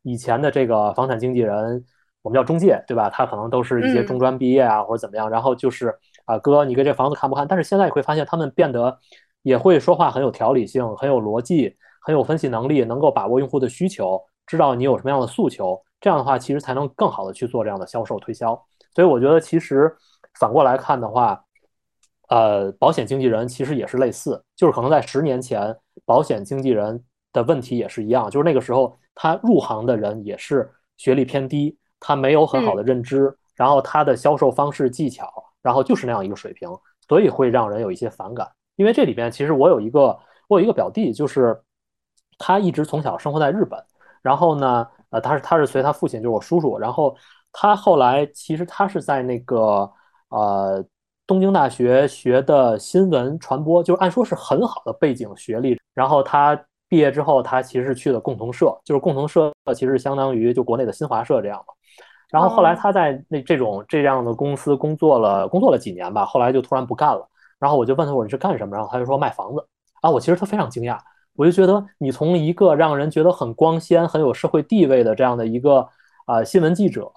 [0.04, 1.84] 以前的这个房产经纪人，
[2.22, 3.10] 我们叫中介，对吧？
[3.10, 5.92] 他可能都是一些中专毕业啊，或者怎么样，然后就是。
[6.32, 7.46] 啊，哥，你给这房子看不看？
[7.46, 8.98] 但是现在你会发现，他们变得
[9.42, 15.82] 也会说话很有条理性，很有逻辑，很有分析能力，能够把握用户的需求，知道你有什么样的诉求。
[16.00, 18.56] 这样的话，其实才能更好的去做这样的销售推销。
[18.96, 19.94] 所以我觉得，其实
[20.40, 21.44] 反过来看的话，
[22.30, 35.28] 呃，保险经纪人其实也是类似，就是可能在十年前，保险经纪人的问题也是一样，就是那个时候他入行的人也是学历偏低，他没有很好的认知，然后他的销售方式技巧。
[35.62, 36.70] 然后就是那样一个水平，
[37.08, 38.48] 所以会让人有一些反感。
[38.76, 41.62] 因为这里边其实我有一个我有一个表弟，就是
[42.38, 43.80] 他一直从小生活在日本，
[44.22, 47.16] 然后呢，呃，他是他是随他父亲，就是我叔叔，然后
[47.52, 49.92] 他后来其实他是在那个
[50.30, 50.84] 呃
[51.28, 55.80] 东京大学学的新闻传播，就是按说是很好的背景学历。
[55.94, 61.74] 然后他毕业之后，他其实是去了共同社，就是共同社其实相当于就国内的新华社这样嘛。
[62.32, 67.28] 然后后来他在那这种这样的公司工作了工作了几年吧，后来就突然不干了。
[67.60, 68.76] 然后我就问他我说你是干什么？
[68.76, 69.68] 然后他就说卖房子。
[70.02, 70.98] 啊，我其实他非常惊讶，
[71.36, 75.88] 我就觉得你从一个让人觉得很光鲜、很有社会地位的这样的一个
[76.26, 77.12] 啊新闻记者，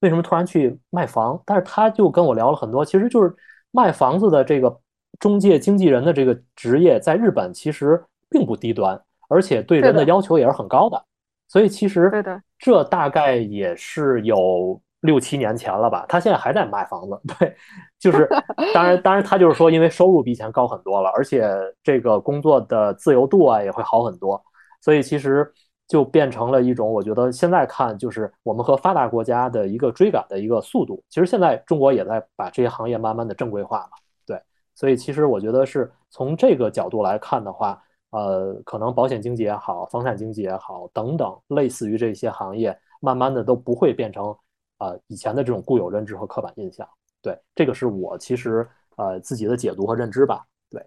[0.00, 1.42] 为什么突然去卖房？
[1.44, 3.34] 但是他就跟我聊了很多，其实就是
[3.70, 4.80] 卖房子的这个
[5.20, 8.98] 中介经纪人的这个职业，在日本其实并不低端，
[9.28, 11.04] 而且对人的要求也是很高的。
[11.52, 12.10] 所以其实
[12.58, 17.20] 这大概也是有六七年前了吧，他现在还在卖房子。
[17.38, 17.54] 对，
[17.98, 18.26] 就是
[18.72, 21.46] 当然，当然他就是说，因为收入比以前高很多了，而且
[21.82, 24.42] 这个工作的自由度啊也会好很多，
[24.80, 25.52] 所以其实
[25.86, 31.04] 就变成了一种，我觉得现在看就是我们和发达国家的一个追赶的一个速度。
[31.10, 33.90] 其实现在中国也在把这些行业慢慢的正规化嘛。
[34.26, 34.40] 对，
[34.74, 37.78] 所以其实我觉得是从这个角度来看的话。
[38.12, 44.36] 呃，可能保险经纪也好，房产经纪也好，等等，类似于这些行业，慢慢的都不会变成
[44.76, 46.86] 啊以前的这种固有认知和刻板印象。
[47.22, 50.44] 对，这个是我其实呃自己的解读和认知吧。
[50.68, 50.86] 对，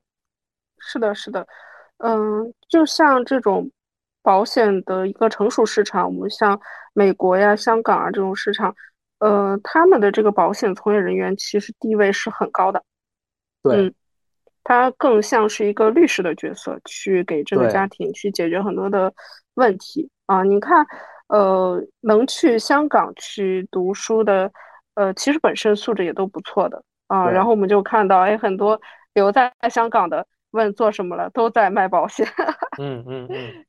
[0.77, 1.47] 是的，是的，
[1.97, 3.71] 嗯，就像这种
[4.21, 6.61] 保险的一个成熟市场，我们像
[6.93, 8.75] 美国呀、香港啊这种市场，
[9.17, 12.83] 呃，他们的这个保险从业人员其实地位是很高的。
[13.63, 13.91] 对。
[14.65, 19.13] 他更像是一个律师的角色，去给这个家庭去解决很多的
[19.53, 20.41] 问题啊！
[20.41, 20.83] 你看，
[21.27, 24.51] 呃，能去香港去读书的，
[24.95, 27.29] 呃，其实本身素质也都不错的啊。
[27.29, 28.81] 然后我们就看到，哎，很多
[29.13, 32.27] 留在香港的问做什么了，都在卖保险。
[32.81, 33.65] 嗯嗯嗯。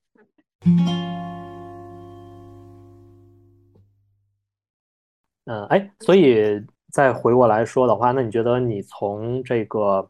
[5.44, 10.08] 嗯，哎，所以再回过来说的话，那你觉得你从这个？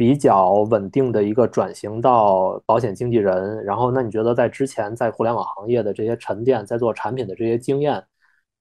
[0.00, 8.02] 比较稳定的一个转型到保险经纪人，然后那你觉得在之前在互联网行业的这些沉淀，在做产品的这些经验，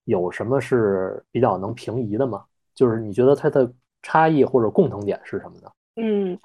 [0.03, 2.43] 有什么是比较能平移的吗？
[2.75, 3.71] 就是你觉得它的
[4.01, 5.71] 差异或者共同点是什么呢？
[5.95, 6.37] 嗯，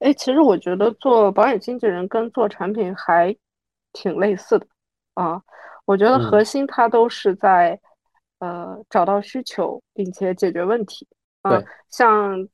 [0.00, 3.32] 哎，其实我觉得做保险经纪人跟做产品还
[3.92, 4.66] 挺类似的
[5.14, 5.40] 啊。
[5.84, 7.78] 我觉得核心它都是在
[8.40, 11.06] 呃找到需求，并且解决问题。
[11.44, 12.48] 对，像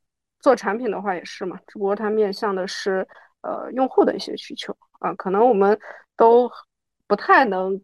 [0.46, 3.04] 做产品的话也是嘛，只不过它面向的是
[3.42, 5.12] 呃用户的一些需求啊。
[5.14, 5.76] 可能我们
[6.16, 6.48] 都
[7.08, 7.82] 不太能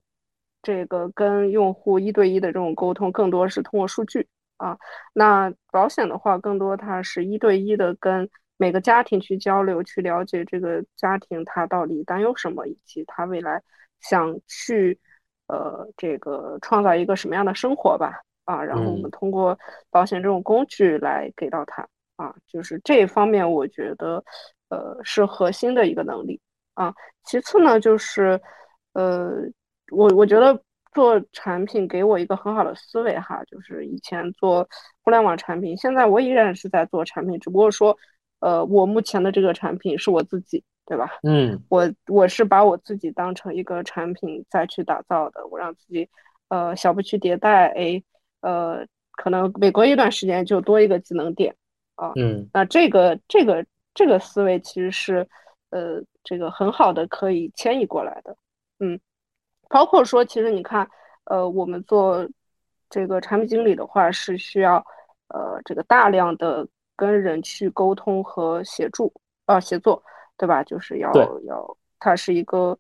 [0.62, 4.79] 这个跟用户一对一的这种沟通，更多是通过数据啊。
[5.12, 13.61] 那保险的话，更多它是一对一的跟每个家庭去交流，去了解这个家庭他到底担忧什么，以及他未来
[13.98, 14.96] 想去
[15.48, 18.22] 呃这个创造一个什么样的生活吧。
[18.44, 19.59] 啊，然后我们通过
[19.90, 21.88] 保险这种工具来给到他
[22.22, 24.22] 啊，就是这一方面，我觉得
[24.68, 26.40] 呃是核心的一个能力
[26.74, 26.94] 啊。
[27.24, 28.40] 其次呢，就是
[28.92, 29.32] 呃
[29.90, 34.68] 我我觉得做产品给我一个很好的思维哈，就是以前做
[35.02, 37.96] 互联网产品，现在我依然是在做产品，只不过说
[38.38, 41.11] 呃我目前的这个产品是我自己，对吧？
[41.24, 46.08] 嗯，我我是把我自己当成一个产品再去打造的，我让自己
[46.48, 48.02] 呃小步去迭代，哎。
[48.42, 51.54] 呃，可能每隔一段时间就多一个技能点
[51.94, 52.12] 啊。
[52.16, 55.28] 嗯，那这个这个这个思维其实是
[55.70, 58.37] 呃这个很好的可以迁移过来的。
[58.81, 58.98] 嗯，
[59.68, 60.88] 包括说，其实你看，
[61.24, 62.28] 呃，我们做
[62.90, 64.85] 这个产品经理的话，是需要
[65.28, 69.12] 呃这个大量的跟人去沟通和协助
[69.46, 70.02] 啊协作，
[70.37, 70.62] 对吧？
[70.64, 71.11] 就是要
[71.44, 72.76] 要，它是一个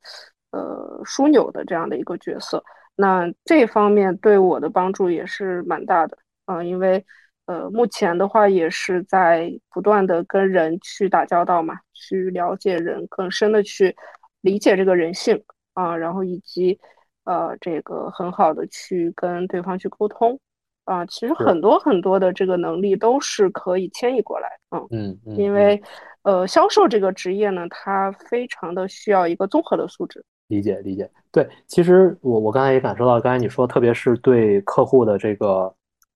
[0.50, 2.62] 呃枢纽的这样的一个角色。
[2.94, 7.02] 那这方面对我的帮助也是蛮大的啊，因为
[7.46, 13.94] 呃，目前的话也是在不断的跟人去打交道嘛，去了解人，更深的去
[14.40, 15.42] 理解这个人性
[15.74, 16.78] 啊，然后以及
[17.24, 20.38] 呃，这个很好的去跟对方去沟通
[20.84, 25.80] 啊，其实很多很多的这个能力都是可以迁移过来的，嗯嗯，因为
[26.22, 30.24] 呃，销售这个职业呢，它非常的需要一个综合的素质。
[30.48, 35.72] 理解理解，对，其实我我刚才也感受到，刚才你说，特别是对客户的这个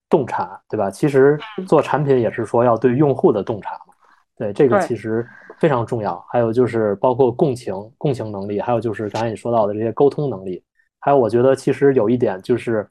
[0.09, 0.89] 洞察，对吧？
[0.89, 3.93] 其实做产品也是说要对用户的洞察嘛，
[4.37, 5.27] 对，这个其实
[5.59, 6.17] 非常重要。
[6.31, 10.63] 还有就是包括共情、共情能力，还有就是刚才你说到的这些沟通能力，
[10.99, 12.87] 还有我觉得其实有一点就是，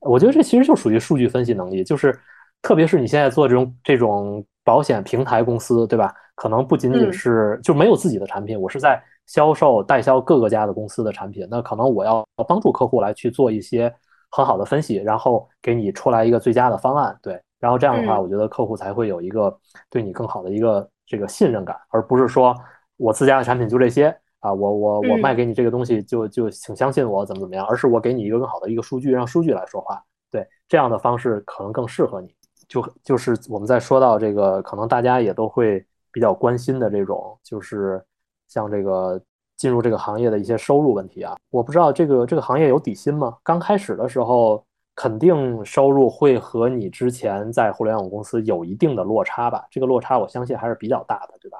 [0.00, 2.18] 我觉得这其实就属于数据分析能力，就是
[2.62, 6.14] 特别是你现在做这种这种保险平台公司，对吧？
[6.34, 9.02] 可能不仅仅是就没有自己的产品，我是在。
[9.26, 13.94] 销售代销各个家的公司的产品，那可能我要帮助客户来去做一些
[14.30, 19.56] 很好的分析，然后给你出来一个最佳的方案，对，然后这样的话，我觉得客户才会有一个
[19.88, 22.54] 对你更好的一个这个信任感，而不是说
[22.96, 32.34] 我自家的产品就这些啊，我我我卖给你这个东西就就请相信我怎么怎么样，而是我给你一个更好的一个数据，让数据来说话，对，这样的方式可能更适合你。
[32.68, 38.04] 就就是我们在说到这个，可能大家也都会比较关心的这种，就是。
[38.52, 39.22] 像这个
[39.60, 43.36] 进入这个行业的一些收入问题啊，我不知道这个这个行业有底薪吗？
[43.42, 49.66] 刚开始的时候，肯定收入会和你之前在互联网公司有一定的落差吧？
[49.70, 51.58] 这个落差我相信还是比较大的，对吧？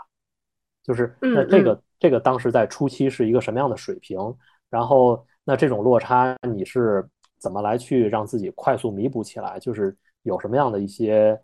[0.82, 4.18] 就是那这个这个当时在初期是一个什么样的水平？
[4.70, 7.06] 然后那这种落差你是
[7.38, 9.58] 怎么来去让自己快速弥补起来？
[9.58, 11.38] 就是有什么样的一些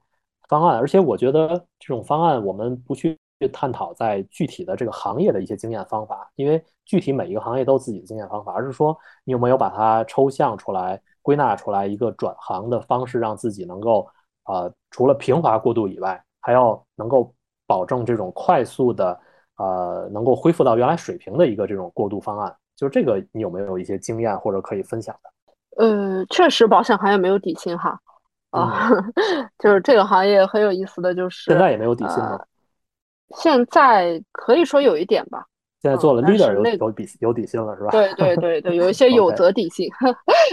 [0.48, 0.78] 方案？
[0.78, 3.14] 而且我觉得这种方案我们不去。
[3.38, 14.08] 去探讨在具体的这个行业的一些经验方法，因为具体每一个行业都有自己的经验方法，而是说你有没有把它抽象出来、归纳出来一个转行的方式，让自己能够
[14.44, 17.34] 呃除了平滑过渡以外，还要能够
[17.66, 19.18] 保证这种快速的
[19.56, 22.54] 呃能够恢复到原来水平的一个这种过渡方案。
[22.74, 25.84] 就是这个，你有没有一些经验或者可以分享的？
[25.84, 27.98] 呃，确实保险行业没有底薪哈
[28.50, 28.90] 啊，
[29.58, 32.38] 就是这个行业很有意思的就是现在也没有底薪吗？
[33.36, 35.44] 现在可以说有一点吧。
[35.82, 37.90] 现在做了 leader 有有底有底薪了是吧？
[37.90, 39.88] 对对对对，有一些有责底薪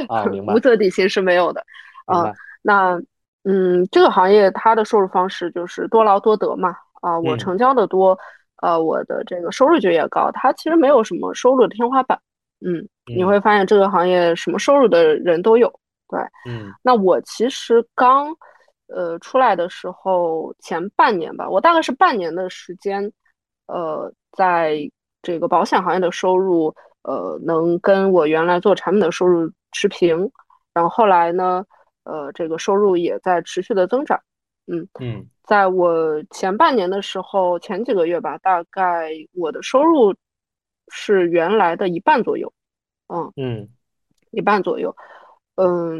[0.07, 0.53] 啊，明白。
[0.53, 1.63] 无责底薪是没有的
[2.05, 2.31] 啊。
[2.61, 3.01] 那
[3.43, 8.17] 嗯，这个行业它的收入方式就是多劳多得嘛啊，我成交的多，
[8.61, 10.29] 呃，我的这个收入就越高。
[10.33, 12.19] 它其实没有什么收入的天花板。
[12.65, 15.67] 嗯，你会发现这个行业什么收入的人都有。
[16.09, 16.19] 对，
[16.49, 16.71] 嗯。
[16.83, 18.35] 那我其实刚。
[18.95, 23.11] 呃，出来的时候前半年吧，我大概是半年的时间，
[23.65, 24.77] 呃，在
[25.23, 30.31] 这个保险行业的收入，呃，能跟我原来做产品的收入持平。
[30.73, 31.65] 然后后来呢，
[32.03, 34.21] 呃，这个收入也在持续的增长。
[34.67, 40.13] 嗯嗯，在我前半年的时候，前几个月吧，大概我的收入
[40.89, 42.53] 是原来的一半左右。
[43.07, 43.67] 嗯嗯，
[44.29, 44.95] 一半左右。
[45.55, 45.99] 嗯。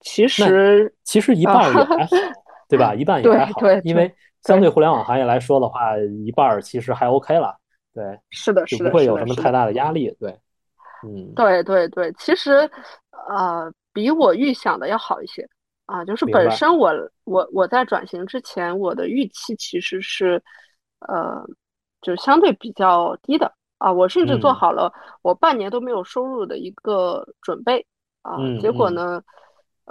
[0.00, 2.16] 其实其实一半也还好，
[2.68, 2.94] 对吧？
[2.94, 7.56] 一半也还好，因为相对互联网行业来说的话，一半其实还 OK 了，
[7.92, 9.72] 对，是的，就不会有什么太大的。
[9.72, 10.30] 压力，对，
[11.04, 12.70] 嗯，对对对，其实
[13.28, 15.46] 呃，比我预想的要好一些
[15.86, 16.48] 啊，就是本。
[16.52, 16.92] 身我
[17.24, 20.40] 我我在转型之前，我的预期其实是
[21.00, 21.44] 呃，
[22.00, 24.92] 就是相对比较低的啊，我甚至做好了
[25.22, 27.84] 我半年都没有收入的一个准备
[28.22, 29.20] 啊，结果呢？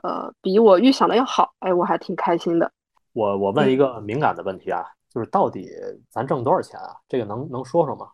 [0.03, 2.71] 呃，比我预想的要好，哎，我还挺开心的。
[3.13, 5.69] 我我问一个敏感的问题啊，就是到底
[6.09, 6.95] 咱挣多少钱啊？
[7.07, 8.07] 这个能能说说吗？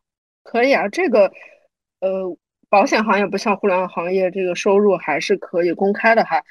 [0.43, 1.31] 可以啊，这个
[1.99, 2.37] 呃，
[2.69, 6.41] 保险行业不像互联网行业，这个收入还是可以公开的哈。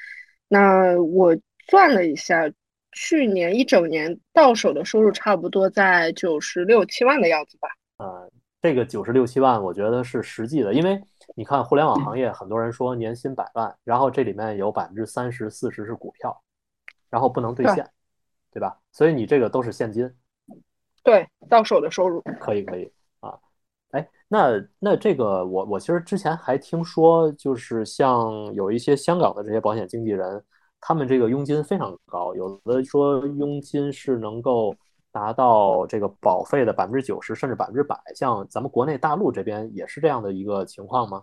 [0.47, 1.35] 那我
[1.69, 2.51] 算了一下，
[2.91, 7.67] 去年一整年到手的收入差不多在九十六七万的样子吧。
[7.97, 8.29] 呃，
[8.61, 11.01] 这个九十六七万，我觉得是实际的，因为。
[11.35, 16.41] 你看，互联网行业很多人说年薪百万，然后这里面有百分之三十、四十是股票，
[17.09, 17.89] 然后不能兑现，
[18.51, 18.77] 对吧？
[18.91, 20.13] 所以你这个都是现金，
[21.03, 23.37] 对，到手的收入可以可以啊。
[23.91, 24.49] 哎，那
[24.79, 30.43] 那这个我我其实之前还听说，就是像有一些香港的这些保险经纪人，
[30.79, 34.75] 他们这个佣金非常高，有的说佣金是能够。
[35.13, 41.21] 达到这个保费的百分之九十甚至百分之百，像咱们国内大陆这边也是这样的一个情况吗？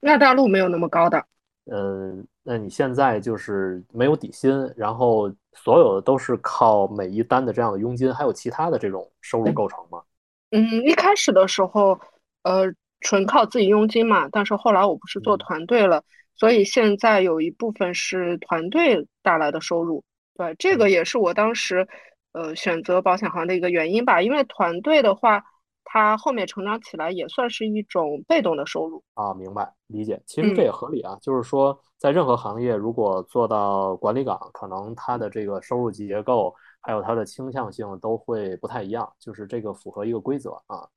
[0.00, 1.22] 那大陆没有那么高的。
[1.66, 10.02] 嗯，那你现在就是没有底薪，然后所有的都是靠每一单的这样的佣金，还有其他的这种收入构成吗？
[10.50, 12.00] 嗯，一开始的时候，
[12.42, 16.02] 呃，纯靠自己佣金嘛，但是后来我不是做团队了，
[16.34, 20.02] 所以现在有一部分是团队带来的收入。
[20.34, 21.86] 对，这个也是我当时。
[22.32, 25.44] 呃，选择保险行的一个原因吧，因为团队的话，
[25.84, 29.34] 它后面成长起来也算是一种被动的收入啊。
[29.34, 31.18] 明白，理解，其实这也合理啊。
[31.20, 40.88] 就是说，在任何行业，如果做到管理岗，可能它的这个收入结构还有它的倾向性都会不太一样，就是这个符合一个规则啊。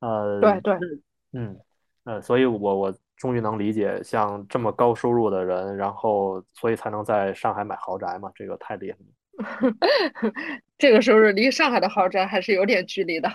[0.00, 0.78] 呃，对对，
[1.32, 1.58] 嗯，
[2.04, 9.04] 呃，所以我我终于能理解，像这么高收入的人，然后所以才能在上海买豪宅嘛，这个太厉害了。
[10.78, 13.28] 这个收入离上海的豪宅还是有点距离的，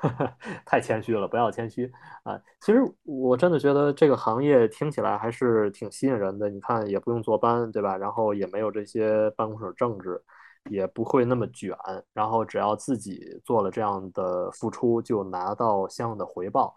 [0.66, 1.90] 太谦虚了，不要谦虚
[2.24, 2.40] 啊！
[2.60, 6.48] 其实我真的觉得这个行业听起来还是挺吸引人的。
[6.48, 7.96] 你看，也不用坐班，对吧？
[7.96, 10.22] 然后也没有这些办公室政治，
[10.70, 11.74] 也不会那么卷。
[12.12, 16.74] 然后只要自己做了这样的付出，就拿到相应的回报。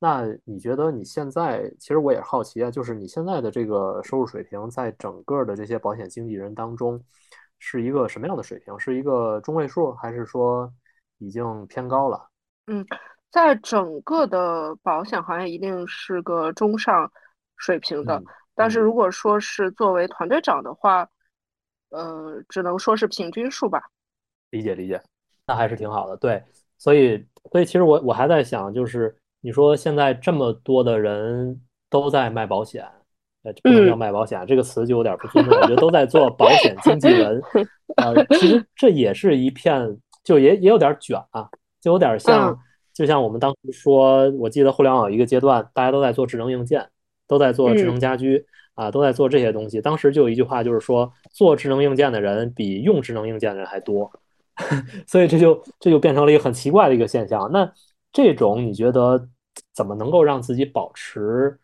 [0.00, 7.02] 那你觉得你现在，其实我也好奇啊，就是你现在的这个收入水平，在整个的这些保险经纪人当中。
[7.58, 8.78] 是一个什么样的水平？
[8.78, 10.72] 是一个中位数，还是说
[11.18, 12.28] 已经偏高了？
[12.66, 12.86] 嗯，
[13.30, 17.10] 在整个的保险行业，一定是个中上
[17.56, 18.22] 水平的。
[18.54, 21.08] 但是如果说是作为团队长的话，
[21.90, 23.82] 呃，只能说是平均数吧。
[24.50, 25.02] 理解理解，
[25.46, 26.16] 那还是挺好的。
[26.16, 26.42] 对，
[26.76, 32.88] 所以所以其实我我还在想，就是你说现在这么多的人都在卖保险。
[33.62, 35.54] 不能叫卖保险，这个词就有点不尊重。
[35.56, 37.40] 我觉得都在做保险经纪人，
[37.96, 41.48] 呃，其实这也是一片，就也也有点卷啊，
[41.80, 42.56] 就有点像，
[42.94, 46.86] 就像我们当时说，我记得互联网一个阶段，大家都在做智能硬件，
[47.26, 48.44] 都在做智能家居
[48.74, 49.80] 啊，都在做这些东西。
[49.80, 54.10] 当时就有一句话，就是说，做智能硬件的人比用智能硬件的人还多，
[55.06, 57.50] 所以这就这就变成了一个很奇怪的一个现象。
[57.52, 57.70] 那
[58.12, 59.28] 这种你觉得
[59.74, 61.58] 怎么能够让自己保持？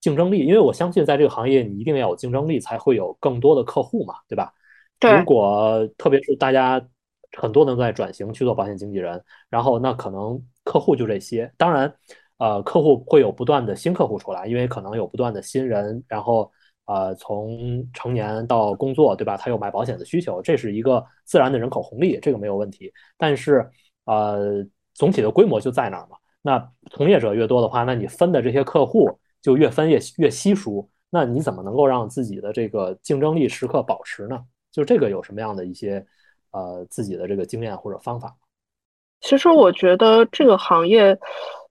[0.00, 4.52] 竞争力，因为我相信在这个行业，你一定要有竞争力，才会有更多的客户嘛，对吧？
[4.98, 5.18] 对。
[5.18, 6.82] 如果特别是大家
[7.36, 11.52] 很多人在转型去做保险经纪人，然后那可能客户就这些。
[11.58, 11.94] 当然，
[12.38, 16.50] 呃，客户会有不断的新客户出来，因为可能有不断的新人，然后
[16.86, 19.36] 呃，从成年到工作，对吧？
[19.36, 22.90] 他有买保险的需求，这是一个自然的人口红利，这个没有问题。
[23.18, 23.70] 但是，
[24.06, 26.16] 呃，总体的规模就在那儿嘛。
[26.40, 29.18] 那从业者越多的话，那你分的这些客户。
[29.42, 34.44] 就越分越越稀疏，那你怎么能够让自己的这个竞争力时刻保持呢？
[34.70, 36.06] 就这个有什么样的一些
[36.50, 38.34] 呃自己的这个经验或者方法？
[39.20, 41.18] 其实我觉得这个行业，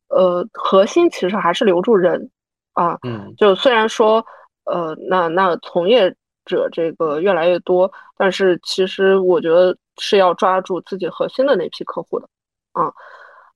[0.08, 2.30] 呃，核心其实还是留住人
[2.74, 2.98] 啊。
[3.08, 3.34] 嗯。
[3.38, 4.26] 就虽然说，
[4.66, 6.16] 呃，那那从业
[6.46, 12.28] 者这个越来越多，但是其实我觉得是要抓住自己核心的那批客户的
[12.74, 12.92] 啊。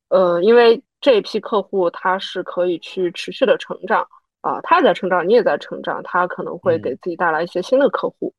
[0.09, 0.81] 呃，因为。
[1.03, 4.07] 这一批客户他是可以去持续的成长
[4.39, 8.33] 啊，他也在成长，你也在成长，他可能会给自己带来一些新的客户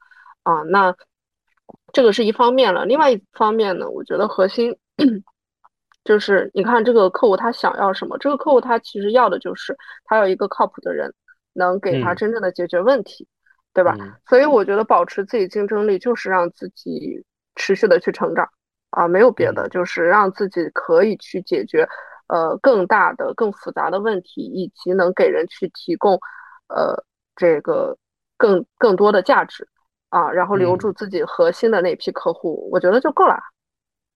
[0.45, 0.63] 啊。
[0.63, 0.97] 那
[1.93, 4.75] 这个是一方面了，另外一方面呢，我觉得核心
[6.05, 11.13] 就是你看这个客户他想要什么，这个客户他其实要的就是他要一个靠谱的人
[11.53, 13.29] 能给他真正的解决问题
[13.75, 13.95] 对吧？
[14.01, 17.23] 嗯所以我觉得保持自己竞争力就是让自己
[17.57, 18.49] 持续的去成长
[18.89, 21.87] 啊，没有别的，嗯就是让自己可以去解决
[22.29, 26.15] 呃更大的、更复杂的问题，以及能给人去提供
[26.69, 27.05] 呃
[27.37, 27.97] 这个
[28.37, 29.67] 更更多的价值
[30.09, 33.37] 啊，然后留住嗯自己核心的那批客户，我觉得就够了。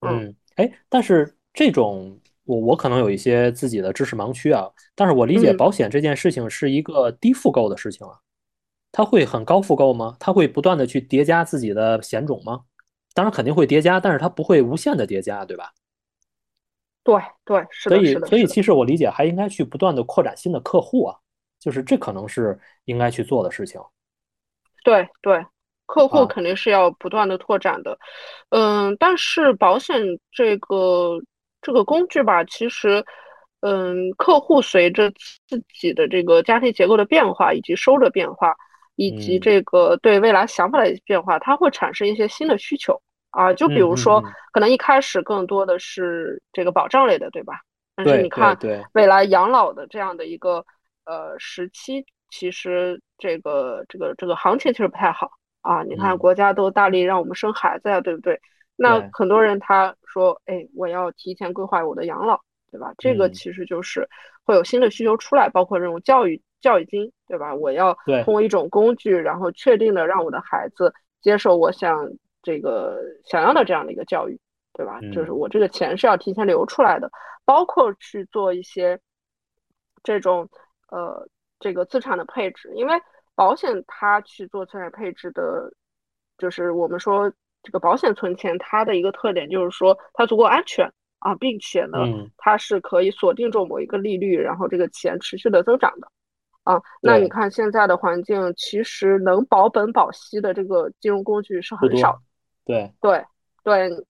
[0.00, 5.56] 嗯嗯，哎，但是这种我我可能有一些自己的知识盲区啊，但是我理解嗯。
[5.56, 8.14] 保险这件事情是一个低复购的事情啊，
[8.92, 10.16] 它会很高复购吗？
[10.20, 12.61] 它会不断的去叠加自己的险种吗？
[13.12, 15.72] 当然肯定会叠加，但是它不会无限的叠加，对吧？
[17.09, 21.16] 对对，是的，是所以，所以其实我理解还应该去不断的扩展新的客户啊，
[21.59, 23.80] 就是这可能是应该去做的事情。
[24.84, 25.42] 对对，
[25.86, 26.26] 客户啊。
[26.26, 27.98] 肯定是要不断的拓展的，
[28.50, 29.98] 嗯，但是保险
[30.30, 31.18] 这个
[31.62, 33.02] 这个工具吧，其实，
[33.61, 35.11] 嗯，客户随着
[35.46, 38.54] 自己的这个家庭结构的变化，以及收入的变化，
[38.96, 39.40] 以及嗯。
[39.40, 43.00] 这个对未来想法的变化，它会产生一些新的需求
[43.31, 44.22] 啊，就比如说，
[44.53, 47.61] 可能一开始更多的是这个保障类的，对吧？
[47.95, 48.57] 但是你看
[48.95, 50.64] 未来养老的这样的一个
[51.05, 55.31] 呃时期，其实这个这个这个行情其实不太好
[55.62, 55.83] 啊。
[55.83, 58.41] 你看嗯国家都大力让我们生孩子呀，对不对？
[58.76, 62.95] 那，很多人他说，哎，我要提前规划我的养老，对吧？
[62.99, 64.09] 这个嗯其实就是
[64.45, 67.53] 会有新的需求出来，包括这种教育教育金，对吧？
[67.53, 72.09] 我要，通过一种工具，然后确定的让我的孩子接受我想
[72.49, 74.38] 这个想要的这样的一个教育。
[74.74, 75.01] 对吧？
[75.12, 77.11] 就是嗯我这个钱是要提前留出来的，
[77.44, 78.96] 包括去做一些
[80.05, 80.49] 这种
[80.88, 81.26] 呃
[81.59, 82.94] 这个资产的配置，因为
[83.34, 85.68] 保险它去做资产配置的，
[86.36, 87.28] 就是我们说
[87.64, 90.88] 这个保险存钱，它的一个特点就是说它足够安全
[91.18, 96.09] 啊，并且呢，嗯它是可以锁定住某一个利率，然后这个钱持续的增长的
[96.62, 96.80] 啊。
[97.03, 102.20] 那你，看现在的环境，其实能保本保息的这个金融工具是，很少的。
[102.69, 103.25] 对，对
[103.64, 104.07] 对，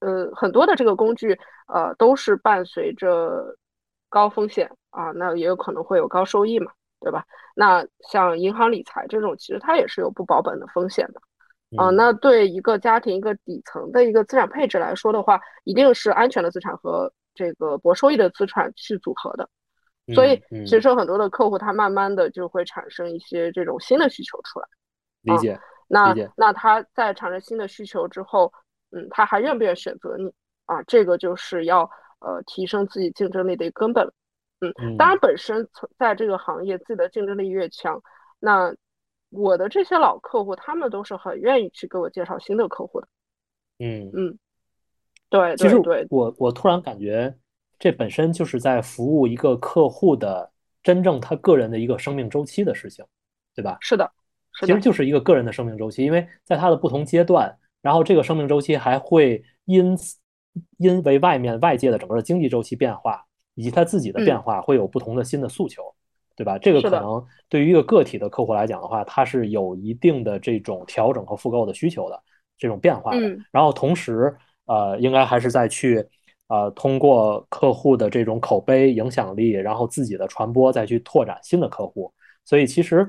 [0.00, 3.54] 呃，很多的这个工具，呃，都是伴随着
[4.08, 7.24] 高风险啊，那也有可能会有高收益嘛，对吧？
[7.54, 11.20] 那像银行理财这种，其实它也是有不保本的风险的
[11.76, 11.90] 啊。
[11.90, 19.48] 嗯那对一个家庭一个底层的一个资产配置来说的话，一定是安全的资产和这个博收益的资产去组合的。
[20.14, 24.66] 所以其实很多的客户他慢慢的就会产生一些这种新的需求出来。
[25.26, 28.52] 啊，理解理那，那他在产生新的需求之后，
[28.92, 30.32] 嗯，他还愿不愿意选择你
[30.66, 30.82] 啊？
[30.82, 31.82] 这个就是要
[32.20, 34.06] 呃提升自己竞争力的一个根本。
[34.60, 35.68] 嗯，当嗯然本身
[35.98, 38.00] 在这个行业自己的竞争力越强，
[38.38, 38.74] 那
[39.30, 43.08] 我的这些老客户他们都是很愿意去给我介绍新的客户的。
[43.78, 44.10] 嗯。
[44.14, 44.38] 嗯，
[45.30, 47.34] 对其实对对，我我突然感觉，
[47.78, 50.50] 这本身就是在服务一个客户的
[50.82, 53.04] 真正他个人的一个生命周期的事情，
[53.54, 53.76] 对吧？
[53.80, 54.17] 是的，是
[54.60, 59.96] 其实，就是一个个人的生命周期，因为在它的不同阶段，然后这个生命周期还会因
[60.78, 65.82] 因为外面外界的整个的经济周期变化，以及他自己的变嗯，化，会有不同的新的诉求，
[66.34, 66.58] 对吧？
[66.58, 72.20] 这个，可能对于一个个体的客户来讲的话，它是有一定的这种调整和复购的需求的
[72.56, 73.20] 这种变化的。
[73.20, 74.34] 嗯然后同时，
[74.66, 76.04] 呃，应该还是在去
[76.48, 82.12] 呃通过客户的这种口碑影响力，然后自己的传播，再去拓展新的客户。
[82.44, 83.06] 所以其实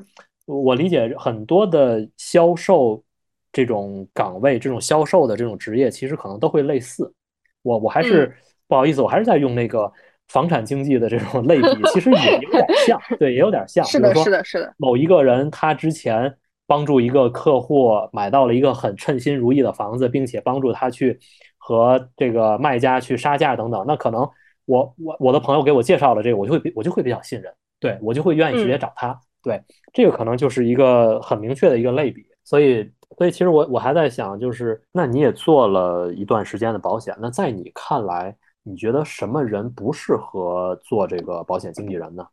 [0.50, 3.04] 我理解很多的销售
[3.52, 7.14] 这种岗位、这种销售的这种职业，其实可能都会类似。
[7.62, 8.36] 我我还嗯，是
[8.68, 9.92] 不好意思，我还是在用那个
[10.30, 13.86] 房产经济的这种类比，其实也有点像， 对，也有点像。
[13.86, 16.36] 是的，比如说是的，是的，某一个人他之前
[16.66, 21.20] 帮助一个客户买到了一个很称心如意的房子，并且帮助他去
[21.58, 24.28] 和这个卖家去杀价等等，那可能
[24.66, 29.20] 我我我的朋友给我介绍了这个，我就会比我就会比较信任，对我就会愿意直接嗯找他。
[29.44, 29.64] 对，
[29.94, 32.26] 这个可能就是一个很明确的一个类比。
[32.44, 42.28] 所以，所以其实我我还在想，就是那你也做了一段时间的保险，那在你看来，你觉得什么人不适合做这个保险经纪人呢？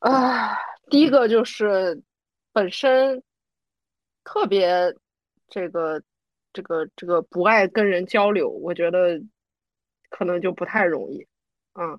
[0.00, 0.56] 啊，
[0.90, 2.02] 第一个就是
[2.52, 3.22] 本身
[4.24, 4.94] 特别
[5.48, 6.02] 这个
[6.52, 9.20] 这个这个不爱跟人交流，我觉得
[10.10, 11.26] 可能就不太容易。
[11.72, 11.98] 啊，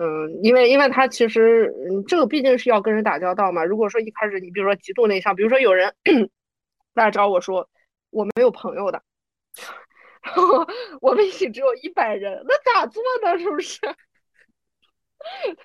[0.00, 3.64] 嗯，因为因为他其实嗯，这个毕竟是要跟人打交道嘛。
[3.64, 5.92] 如果说一开始你比如说极度内向，比如说有人
[6.94, 7.68] 来找我说
[8.10, 9.02] 我没有朋友的，
[10.22, 10.64] 然后
[11.00, 13.36] 我微信只有一百人，那咋做呢？
[13.38, 13.80] 是不是？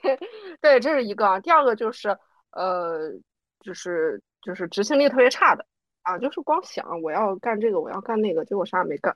[0.61, 1.39] 对，这是一个啊。
[1.39, 2.09] 第二个就是
[2.53, 3.11] 呃，
[3.59, 5.63] 就是就是执行力特别差的
[6.01, 9.13] 啊，就是光想我要干这个，我要干那个，结果啥也没干。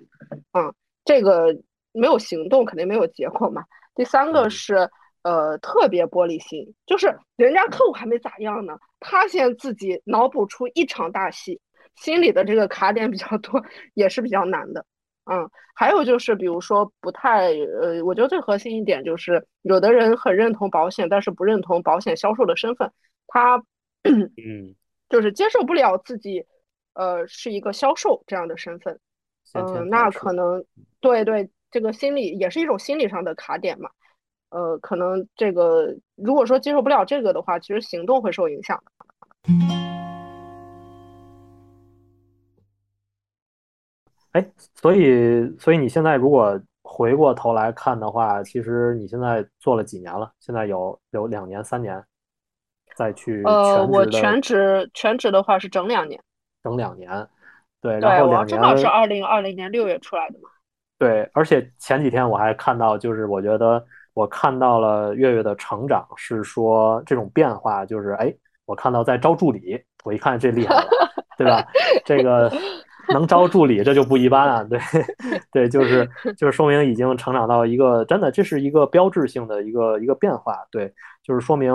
[0.54, 0.72] 嗯，
[1.04, 1.58] 这个
[1.92, 3.64] 没有行动，肯定没有结果嘛。
[3.96, 4.92] 第三个嗯是
[5.24, 11.60] 呃特别玻璃心，就是人家客户还没咋样呢，他先自己脑补出一场大戏，
[11.96, 13.64] 心里的这个卡点比较多，
[13.94, 14.86] 也是比较难的。
[15.30, 17.52] 嗯，还有就是比如说不太
[17.82, 22.90] 呃，我觉得最核心一点就是，有的人很认同保险，但是不认同保险销售的身份，
[23.28, 23.62] 他
[24.04, 24.76] 嗯，
[25.10, 26.46] 就是接受不了自己
[26.94, 29.00] 呃是一个销售这样的身份。
[29.54, 30.64] 嗯，那可能
[31.02, 33.90] 对对，这个心理也是一种心理上的卡点嘛。
[34.50, 38.92] 呃，可能这个如果说接受不了这个的话，其实行动会受影响的。
[44.34, 44.46] 哎，
[44.76, 50.32] 所以所以你现在如果回过头来看的话，其实你现在做了几年了？
[50.40, 52.04] 现在有有两年、三年，
[52.96, 56.22] 再去呃，我全职全职的话是整两年，
[56.64, 57.28] 整两年。
[57.82, 60.50] 对，然后两年正好是二零二零年六月出来的嘛。
[60.98, 63.86] 对，而且前几天我还看到，就是我觉得
[64.18, 68.34] 我看到了月月的成长，是说这种变化，就是哎，
[68.66, 70.90] 我看到在招助理，我一看这厉害了，
[71.38, 71.64] 对吧？
[72.04, 72.52] 这个
[73.14, 74.64] 能招助理，这就不一般啊。
[74.64, 74.80] 对，
[75.54, 80.66] 对，就是 就是说明已经成长到一个真的，这是一个标志性的一个一个变化。
[80.72, 80.92] 对，
[81.22, 81.72] 就是说明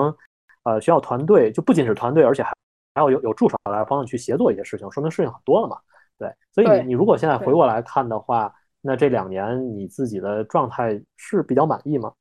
[0.65, 2.51] 呃，需要团队，就不仅是团队，而且还
[2.97, 5.77] 还要有有助手来帮你去协作一些事情，说明事情很多了嘛。
[6.19, 12.13] 对，所以你你如果现在回过来看的话，那这两年你自己的状态是比较满意吗？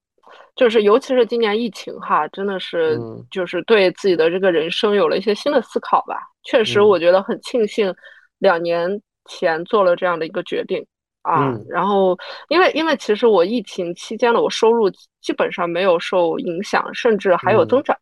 [0.55, 6.17] 就是尤其是今年疫情哈，真的是就是对自己的这个人生有了一些新的思考吧。
[6.43, 7.93] 确实，我觉得很庆幸
[8.39, 10.85] 两年前做了这样的一个决定
[11.21, 11.55] 啊。
[11.69, 12.17] 然后，
[12.49, 14.89] 因为因为其实我疫情期间的我收入
[15.21, 17.97] 基本上没有受影响，甚至还有增长。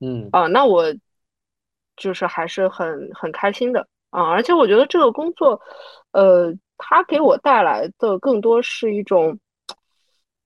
[0.00, 0.84] 嗯啊，那我
[1.96, 3.86] 就是还是很很开心的。
[4.10, 5.60] 啊，而且我觉得这个工作，
[6.12, 9.38] 呃，它给我带来的更多是一种，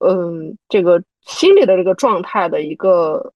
[0.01, 3.32] 嗯，这个心理的这个状态的一个，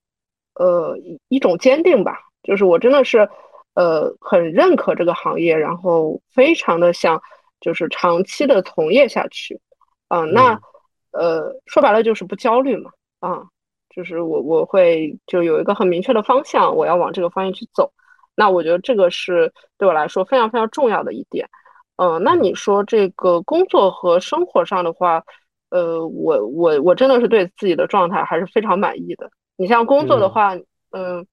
[0.55, 0.97] 呃，
[1.29, 2.19] 一种坚定吧。
[2.43, 3.29] 就是我真的是，
[3.75, 7.23] 呃，很认可这个行业，然后非常的想，
[7.61, 9.61] 就是长期的从业下去。
[10.09, 10.61] 啊，那，
[11.13, 12.91] 呃，说白了就是不焦虑嘛。
[13.21, 13.45] 啊，
[13.89, 17.91] 就是我我会就有一个很明确的方向，我要往这个方向去走。
[18.37, 21.49] 那我觉得这个是对我来说非常非常重要的一点，
[21.97, 25.23] 嗯，那你说这个工作和生活上的话，
[25.75, 29.29] 呃，我我我真的是对自己的状态还是非常满意的。
[29.57, 30.55] 你像工作的话，
[30.93, 31.27] 嗯，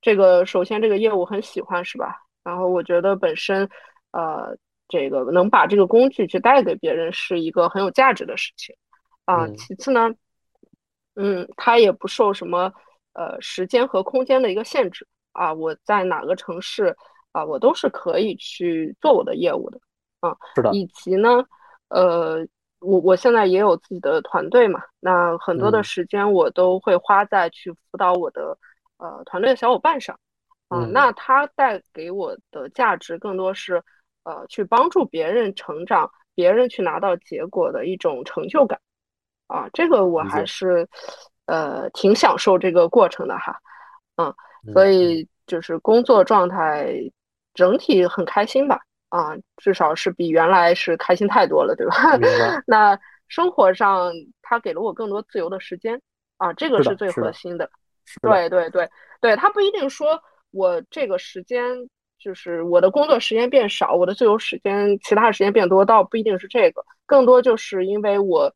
[0.00, 2.16] 这个首先这个业务很喜欢是吧？
[2.44, 3.68] 然后我觉得本身，
[4.12, 4.56] 呃，
[4.86, 8.72] 这个能把这个工具去带给别人是一个很有价值的事情，
[9.24, 10.14] 啊，其次呢，
[11.16, 12.72] 嗯，它也不受什么
[13.14, 15.04] 呃时间和空间的一个限制。
[15.32, 16.94] 啊，我在哪个城市
[17.32, 19.80] 啊，我都是可以去做我的业务的，
[20.20, 20.70] 啊，是的。
[20.72, 21.42] 以及呢，
[21.88, 22.46] 呃，
[22.82, 28.58] 我我现在也有自己的团队嘛，那很多的时间我都会花在去辅导我的
[28.98, 30.18] 呃团队的小伙伴上，
[30.68, 33.82] 啊，那他带给我的价值更多是
[34.24, 38.78] 呃去帮助别人成长，别人去拿到结果的一种成就感，
[39.46, 40.88] 啊，这个我还是
[41.46, 43.58] 呃挺享受这个过程的哈，
[44.16, 44.34] 嗯。
[44.72, 46.94] 所以就是工作状态
[47.52, 48.80] 整体很开心吧，
[49.12, 51.94] 啊，至少是比原来是开心太多了，对吧？
[52.66, 52.98] 那
[53.28, 54.10] 生活上
[54.40, 56.00] 他给了我更多自由的时间，
[56.38, 57.68] 啊，这个是最核心的。
[58.22, 58.88] 对对对
[59.20, 60.18] 对，他不一定说
[60.50, 61.62] 我这个时间
[62.18, 68.50] 就是我的工作时间变少，我的自由时间其他时间变多，倒不一定是这个，更多就是因为我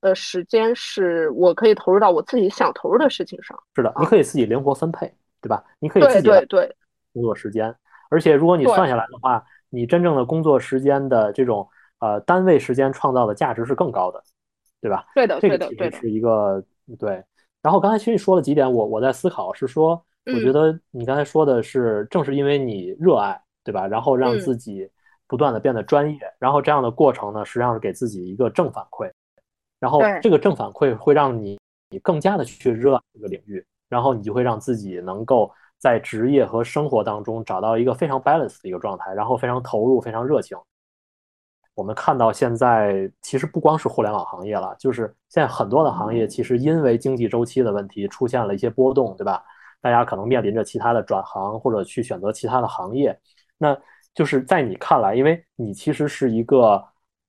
[0.00, 3.56] 的时间是我可以投入到我自己想投入的事情上。
[3.76, 5.12] 是的，你可以自己灵活分配。
[5.42, 5.64] 对吧？
[5.78, 6.76] 你可以自己对对
[7.14, 7.74] 工作时间，
[8.10, 11.66] 而且如果你算下来的话，你真正的工作时间的这种
[12.00, 14.22] 呃单位时间创造的价值是更高的，
[14.80, 15.06] 对吧？
[15.14, 16.62] 对的，这个其实是一个
[16.98, 17.24] 对。
[17.62, 23.86] 然后刚才其实你说了几点，我我在思考是说，我觉得你刚才说的是，正是因为你热爱，对吧？
[23.86, 24.90] 然后让自己
[25.26, 29.10] 不断的变得专业，然后这样的过程呢，实际上是给自己一个正反馈，
[29.78, 31.58] 然后这个正反馈会让你
[31.90, 33.64] 你更加的去热爱这个领域。
[33.90, 40.58] 然后你就会让自己能够在职业和生活当中找到一个非常 balance 的一个状态，然后非常投入、非常热情。
[41.74, 49.42] 我们看到现在其实不光是互联网行业了，就是现在很多的行业其实因为经济周期的问题出现了一些波动，对吧？
[49.80, 53.18] 大家可能面临着其他的转行或者去选择其他的行业。
[53.56, 53.74] 那
[54.14, 56.84] 就是在你看来，因为你其实是一个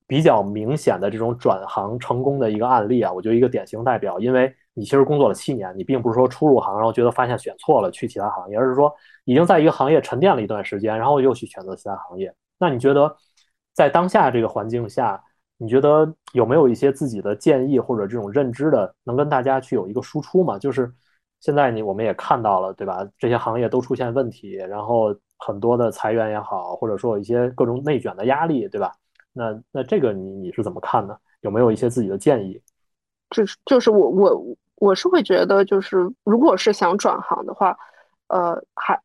[0.06, 4.54] 比较明显的这种转行成功的一个案例啊，我觉得一个典型代表，因为。
[4.74, 8.92] 你其实工作了七年，你并不是说初入行然后觉得发现选错了去其他行业，而是说
[9.24, 12.34] 已经在一个行业沉淀了一段时间，然后又去选择其他行业。
[12.58, 13.14] 那你觉得
[13.74, 15.22] 在当下这个环境下，
[15.58, 20.58] 你觉得有没有一些自己的建议或者这种认知的，能跟大家去有一个输出嘛？
[20.58, 20.90] 就是
[21.40, 23.06] 现在你我们也看到了，对吧？
[23.18, 28.92] 这些行业都出现问题，然后很多的裁员也好，或者说有一些各种内卷的压力，对吧？
[29.32, 31.16] 那那这个你你是怎么看呢？
[31.40, 32.60] 有没有一些自己的建议？
[33.32, 37.76] 就是就是我我我是会觉得，就是如果是想转行的话，
[38.28, 39.00] 呃，还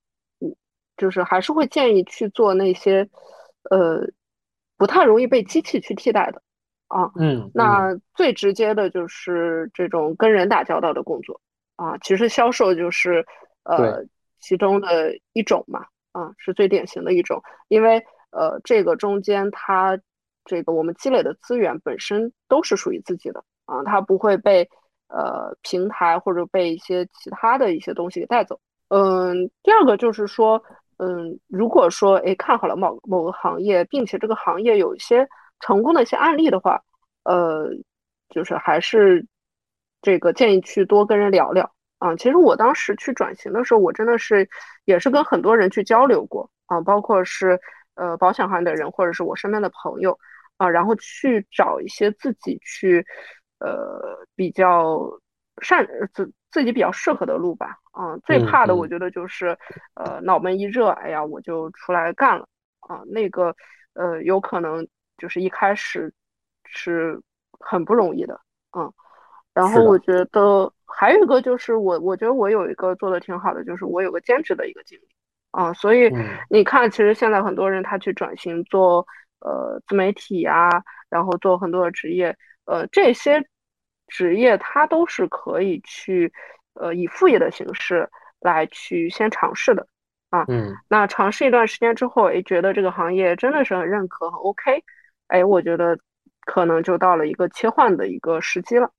[0.95, 3.09] 就是还是会建议去做那些
[3.71, 4.05] 呃
[4.77, 6.41] 不太容易被机器去替代的
[6.87, 7.11] 啊。
[7.15, 11.41] 嗯，那最直接的就是这种跟人打交道的工作
[11.75, 11.97] 啊。
[11.99, 13.25] 其实销售就是
[13.63, 14.03] 呃
[14.39, 19.99] 其中的一种嘛，啊，是最典型的一种，因为呃这个中间它。
[20.49, 24.67] 这个我们积累的资源本身都是属于自己的啊，它不会被
[25.09, 28.59] 呃平台或者被一些其他的一些东西给带走。
[28.87, 30.63] 嗯，第二个就是说，
[30.97, 35.27] 嗯，如果说哎看好了某某个行业，并且这个行业有一些
[35.59, 36.81] 成功的一些案例的话，
[37.23, 37.69] 呃，
[38.29, 39.25] 就是还是
[40.01, 42.15] 这个建议去多跟人聊聊啊。
[42.15, 44.49] 其实我当时去转型的时候，我真的是
[44.85, 47.59] 也是跟很多人去交流过啊，包括是
[47.95, 50.17] 呃保险行业的人，或者是我身边的朋友。
[50.59, 53.05] 啊，然后去找一些自己去，
[53.59, 55.09] 呃，比较
[55.61, 57.77] 善自自己比较适合的路吧。
[57.91, 59.57] 啊，最怕的我觉得就是，
[59.95, 62.47] 呃，脑门一热，哎呀，我就出来干了。
[62.81, 63.55] 啊，那个，
[63.93, 64.87] 呃，有可能
[65.17, 66.13] 就是一开始
[66.65, 67.19] 是
[67.59, 68.39] 很不容易的。
[68.77, 68.93] 嗯，
[69.53, 75.07] 然后我觉得还有一个就是我，我觉得我有一个做的挺好的，就是我有个兼职的一个经历。
[75.51, 76.11] 啊，所以
[76.49, 79.07] 你看，其实现在很多人他去转型做。
[79.39, 80.67] 呃，自媒体呀，
[81.11, 82.35] 然后做很多的职业，
[82.67, 83.43] 呃，这些
[84.07, 86.31] 职业它都是可以去，
[86.75, 88.07] 呃，以副业的形式
[88.39, 89.87] 来去先尝试的
[90.29, 90.45] 啊。
[90.47, 90.75] 嗯。
[90.87, 94.83] 那尝试一段时间之后，哎，觉得这个行业真的是很认可，很 OK，
[95.27, 95.97] 哎，我觉得
[96.45, 98.91] 可能就到了一个切换的一个时机了。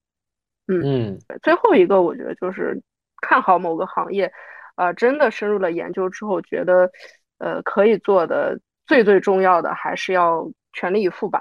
[0.67, 1.19] 嗯嗯。
[1.43, 2.83] 最后一个，我觉得就是
[3.23, 4.33] 看好某个行业，
[4.75, 6.91] 啊，真的深入了研究之后，觉得
[7.39, 8.59] 呃可以做的。
[8.89, 11.39] 最最重要的还是要全力以赴吧。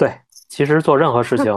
[0.00, 0.10] 对，
[0.48, 1.52] 其实做任何事情，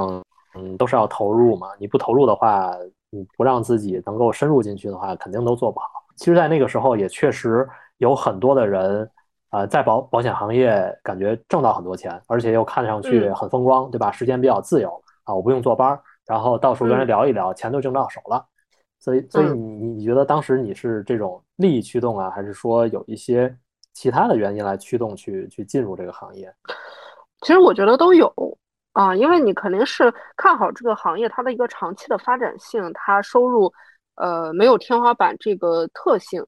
[0.54, 1.70] 嗯，都是要投入嘛。
[1.80, 2.76] 你不投入的话，
[3.10, 5.88] 你不让自己能够深入进去的话，肯定都做不好。
[6.18, 7.66] 其实，在那个时候，也确实
[8.00, 9.10] 有很多的人，
[9.52, 14.12] 呃，在保保险行业感觉挣到很多钱，而且又看上去很风光，对吧？
[14.12, 18.46] 时间比较自由啊，我不用坐班，然后到处跟人聊一聊，钱都挣到手了。
[19.00, 23.56] 所以，所以你你觉得当时你是这种利益驱动啊，还是说有一些？
[23.96, 26.52] 其他的原因来驱动去去进入这个行业，
[27.44, 28.34] 其实我觉得都有
[28.94, 33.72] 啊，因为你肯定是看好这个行业它的一个长期的发展性，它收入
[34.16, 36.44] 呃没有天花板这个特性，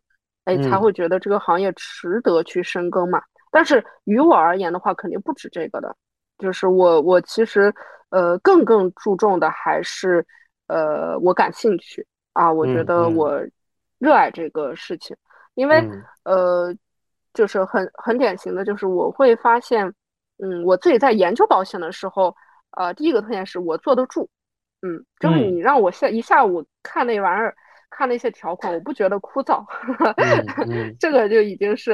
[0.46, 3.22] 哎才会觉得这个行业值得去深耕嘛。
[3.52, 5.96] 但是于我而言的话，肯定不止这个的，
[6.38, 7.74] 就是我我其实
[8.10, 10.26] 呃更更注重的还是
[10.68, 13.40] 呃我感兴趣啊，我觉得我
[14.00, 15.16] 热爱这个事情，
[15.54, 15.88] 因为
[16.24, 16.74] 呃。
[17.34, 19.94] 就是很很典型的，就是我会发现，
[20.38, 22.36] 嗯，我自己在研究保险的时候，
[22.72, 24.30] 呃，第一个特点是我坐得住，
[24.82, 27.56] 嗯，就是你让我下一下午看那玩意儿，
[27.90, 29.66] 看那些条款，我不觉得枯燥，
[31.00, 31.94] 这个就已经是，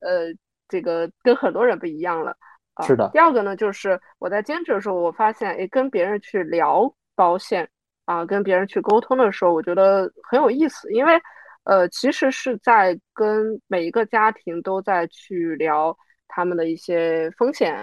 [0.00, 0.32] 呃，
[0.68, 2.36] 这个跟很多人不一样了。
[2.86, 3.10] 是的。
[3.12, 7.68] 第二个呢，就是我在兼职的时候，我发现，哎，跟别人去聊保险
[8.04, 11.20] 啊，跟别人去沟通的时候，我觉得很有意思，因为。
[11.64, 15.96] 呃，其实是在跟每一个家庭都在去聊
[16.30, 17.76] 他们的一些风险，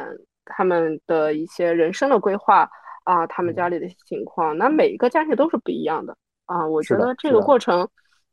[0.45, 2.69] 他们的一些人生的规划
[3.03, 4.57] 啊，他们家里的情况。
[4.57, 7.87] 那每一个家庭都是不一样的啊，我觉得这个过程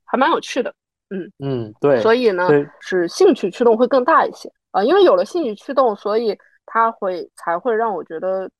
[0.05, 0.75] 还蛮有趣的。
[1.11, 2.01] 嗯嗯，对。
[2.01, 2.49] 所以呢，
[2.81, 8.51] 是兴趣驱动会更大一些啊，因为有了兴趣驱动，所以他会才会让我觉得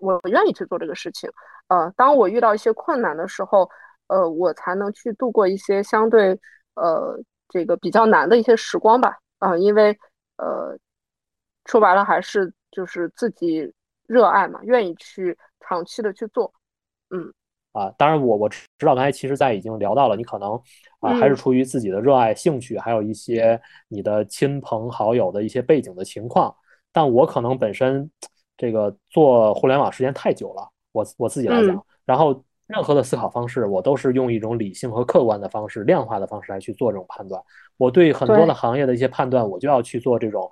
[0.00, 1.30] 我愿意去做这个事情。
[1.68, 3.68] 呃，当我遇到一些困难的时候。
[4.06, 6.38] 呃，我才能去度过一些相对
[6.74, 9.16] 呃这个比较难的一些时光吧。
[9.38, 9.96] 啊，因为
[10.36, 10.76] 呃
[11.66, 13.72] 说白了还是就是自己
[14.06, 16.52] 热爱嘛，愿意去长期的去做。
[17.10, 17.32] 嗯
[17.72, 20.52] 啊，当然我我知道刚才其实在已经聊到了，你可能
[21.00, 26.54] 啊还是出于自己的热爱兴趣，还有一些你的亲朋好友的一些背景的情况。
[26.92, 28.10] 但我可能本身
[28.56, 32.44] 这个做互联网时间太久了，我我自己来讲，然后。
[32.66, 37.40] 任何的思考方式，我都是用一种理性和客观的方式、量化的方式来去做这种判断。
[37.76, 40.50] 我对很多的行业的一些判断，我就要去做这种，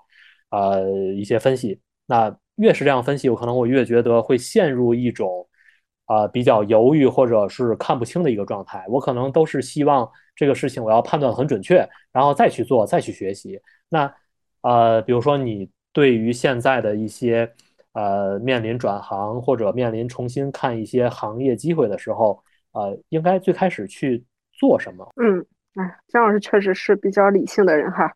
[0.53, 1.81] 呃，一些分析。
[2.07, 5.49] 那越是这样分析，我可能我越觉得会陷入一种，
[6.07, 8.85] 啊，比较犹豫或者是看不清的一个状态。
[8.89, 13.61] 我可能都是希望这个事情我要判断很准确，然后再去做，再去学习。
[13.89, 14.15] 那，
[14.61, 17.53] 呃，比如说你对于现在的一些。
[17.95, 22.43] 呃面临转行或者面临重新看一些行业机会的时候，
[22.73, 25.07] 呃，应该最开始去做什么？
[25.23, 25.45] 嗯，
[25.75, 28.11] 哎，姜老师确实是比较理性的人哈。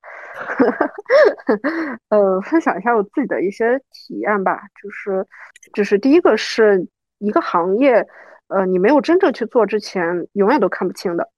[2.10, 5.26] 呃，分享一下我自己的一些体验吧，就是，
[5.72, 6.86] 就是第一个是
[7.18, 8.06] 一个行业，
[8.48, 11.30] 呃，你没有真正去做之前，永远都看不清的。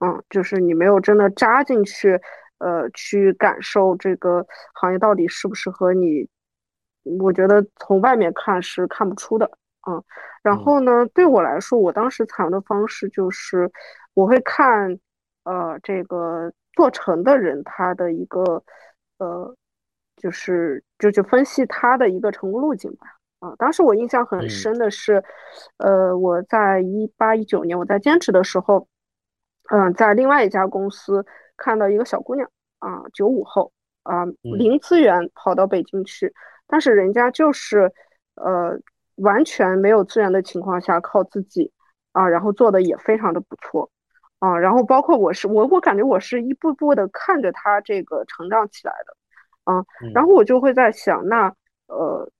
[0.00, 2.20] 嗯，就是你没有真的扎进去，
[2.58, 6.28] 呃，去感受这个行业到底适不适合你，
[7.20, 9.50] 我觉得从外面看是看不出的。
[9.88, 10.02] 嗯，
[10.42, 13.70] 然后呢，对我来说，我当时采用的方式就是，
[14.14, 14.98] 我会看，
[15.44, 18.62] 呃，这个做成的人他的一个，
[19.18, 19.52] 呃，
[20.16, 23.08] 就是就就分析他的一个成功路径吧。
[23.40, 25.20] 啊，当时我印象很深的是，
[25.78, 28.86] 呃，我在一八一九年我在兼职的时候，
[29.72, 31.26] 嗯，在另外一家公司
[31.56, 32.48] 看到一个小姑娘
[32.78, 33.72] 啊，九五后
[34.04, 36.32] 啊，零资源跑到北京去，
[36.68, 37.92] 但是人家就是，
[38.36, 38.78] 呃。
[39.18, 41.72] 完全没有资源的情况下，靠自己
[42.12, 43.90] 啊，然后做的也非常的不错
[44.38, 49.16] 啊，然后包括我是我，我感觉我是一步步的看着他这个成长起来的
[49.72, 49.84] 啊，
[50.14, 51.52] 然后我就会在想，那
[51.88, 52.30] 呃，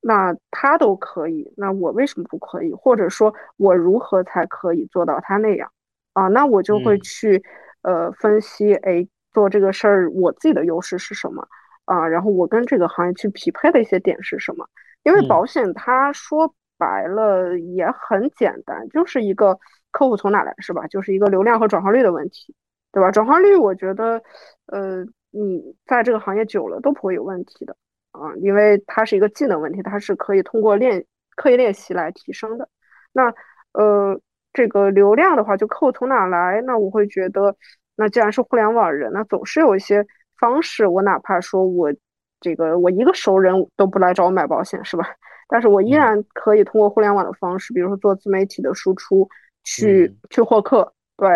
[0.00, 2.72] 那他都可以，那我为什么不可以？
[2.72, 5.70] 或者说，我如何才可以做到他那样
[6.12, 6.28] 啊？
[6.28, 7.42] 那我就会去
[7.82, 11.46] 呃分析，哎，做这个事儿我自己的优势是什么
[11.84, 12.06] 啊？
[12.08, 14.68] 然后我跟这个行业去匹配的一些点是什么？
[15.04, 19.58] 因为保险，它说白了也很简单，就是一个
[19.90, 20.86] 客户从哪来，是吧？
[20.88, 22.54] 就是一个流量和转化率的问题，
[22.92, 23.10] 对吧？
[23.10, 24.22] 转化率，我觉得，
[24.66, 27.76] 呃，你在这个行业久了都不会有问题的
[28.12, 31.04] 啊，因为它是一个技能问题，它是可以通过练
[31.36, 32.68] 刻意练习来提升的。
[33.12, 33.32] 那，
[33.72, 34.20] 呃，
[34.52, 37.56] 这个流量的话，就客户从哪来，那我会觉得，
[37.96, 40.06] 那既然是互联网人，那总是有一些
[40.38, 41.92] 方式，我哪怕说我。
[42.38, 45.06] 这个我一个熟人都不来找我买保险是吧？
[45.48, 49.26] 但是我依然可以通过互联网的方式，比如说做自媒体的输出，
[49.66, 50.94] 去去获客。
[51.16, 51.28] 对，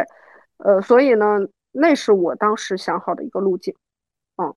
[0.58, 1.38] 呃，所以呢，
[1.72, 3.74] 那是我当时想好的一个路径，
[4.36, 4.54] 嗯，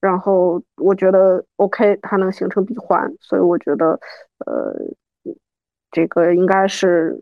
[0.00, 4.00] 然后我觉得 OK，它能形成闭环，所以我觉得，
[4.46, 4.72] 呃，
[5.90, 7.20] 这个应该是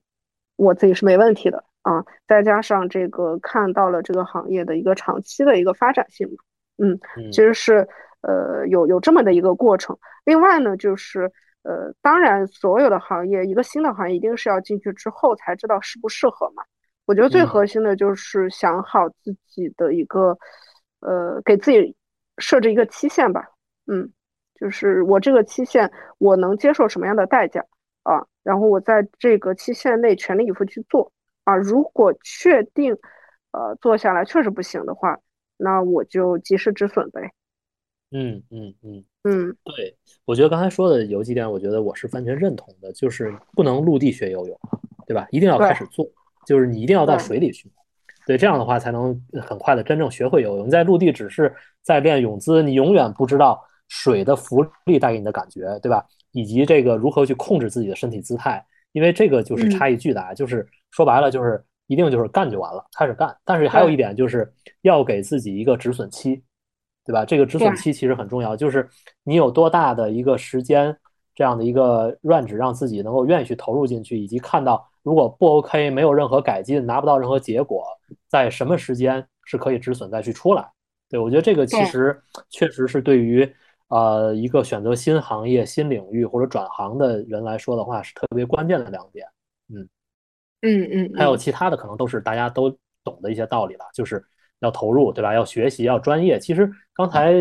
[0.56, 2.04] 我自己是没问题的啊。
[2.28, 6.28] 再加上这个看到了这个行业的一个长期的一个发展性，
[6.78, 7.00] 嗯，
[7.32, 7.88] 其实是。
[8.26, 9.98] 呃，有有这么的一个过程。
[10.24, 11.30] 另外呢，就是
[11.64, 16.62] 呃，当然，所有的行业，一个新的行业一定是要进去之后才知道适不适合嘛。
[17.06, 20.38] 我觉得最核心的就是想好自己的一个，
[21.00, 21.96] 呃，给自己
[22.38, 23.48] 设置一个期限吧。
[23.86, 24.10] 嗯，
[24.54, 27.64] 就是我这个期限我能接受什么样的代价
[28.04, 28.26] 啊？
[28.42, 31.12] 然后我在这个期限内全力以赴去做
[31.44, 31.56] 啊。
[31.56, 32.96] 如果确定
[33.52, 35.18] 呃做下来确实不行的话，
[35.56, 37.32] 那我就及时止损呗。
[38.10, 39.04] 嗯嗯嗯嗯，
[39.64, 39.96] 对，
[40.26, 44.58] 我觉得刚才说的有几点，我觉得我是完全认同的，就是不能陆地学游泳，
[45.06, 45.26] 对吧？
[45.30, 46.06] 一定要开始做，
[46.46, 47.70] 就是你一定要到水里去，
[48.26, 50.66] 对，这样的话才能很快的真正学会游泳。
[50.66, 53.58] 你在陆地只是在练泳姿，你永远不知道
[53.88, 56.06] 水的浮力带给你的感觉，对吧？
[56.32, 58.62] 以及这个如何去控制自己的身体姿态，
[58.92, 63.34] 因为这个就是差异巨大，就是说白了就是一定就是干就完了，开始干。
[63.44, 64.52] 但是还有一点就是
[64.82, 66.42] 要给自己一个止损期。
[67.04, 67.22] 对吧？
[67.24, 68.88] 这个止损期其实很重要，就是
[69.24, 70.96] 你有多大的一个时间，
[71.34, 77.84] 这样的一个 range，让自己能够愿意去投入进去，以及看到如果不 OK，没有任何改进，拿不到任何结果，
[78.26, 80.66] 在什么时间是可以止损再去出来。
[81.10, 83.46] 对我觉得这个其实确实是对于
[83.88, 89.26] 呃一个选择新行业、新领域或者转行的人来说的话，是特别关键的两点。
[89.68, 89.88] 嗯
[90.62, 92.70] 嗯嗯，还有其他的可能都是大家都
[93.04, 94.24] 懂的一些道理了，就是。
[94.64, 95.32] 要投入，对吧？
[95.34, 96.38] 要学习，要专业。
[96.40, 97.32] 其实刚才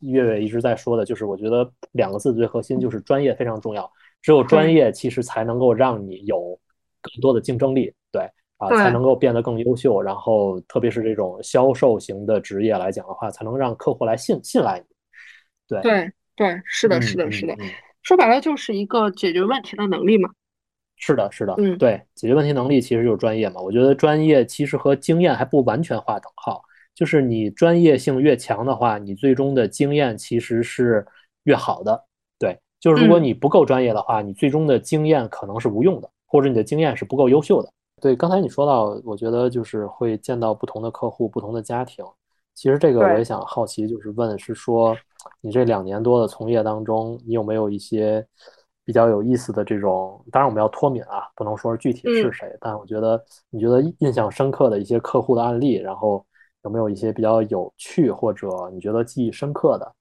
[0.00, 3.90] 月月一直在说的，就是我觉得两个字最核心就是专业非常重要。
[4.20, 6.58] 只有专业，其实才能够让你有
[7.00, 8.22] 更多的竞争力，对
[8.58, 10.00] 啊，才能够变得更优秀。
[10.00, 14.84] 然后，特别是这种销售型的职业来讲的话，才能让客户来信信赖你。
[15.68, 17.56] 对对对，是的，是的，是的。
[18.02, 20.28] 说白了，就是一个解决问题的能力嘛。
[20.96, 23.60] 是的，是的，嗯，对，解决问题能力其实就是专业嘛。
[23.60, 26.62] 我觉得专业其实和经验还不完全划等号。
[26.94, 31.04] 就是你专业性越强的话，你最终的经验其实是
[31.44, 32.04] 越好的。
[32.38, 37.72] 对，就是如果你不够专业的话，你最终的经验可能是无用的，或者你的经验是不够优秀的。
[38.00, 42.04] 对，刚才你说到，我觉得就是会见到不同的客户、不同的家庭。
[42.54, 44.94] 其实这个我也想好奇，就是问，是说
[45.40, 48.24] 你这两年多的从业当中，你有没有一些
[48.84, 50.22] 比较有意思的这种？
[50.30, 56.22] 当然我们要脱敏啊，不能说具体是谁，但我觉得你觉得印象深刻的一些客户的案例，然后。
[56.64, 59.94] 有没有一些比较有趣或者你觉得记忆深刻的？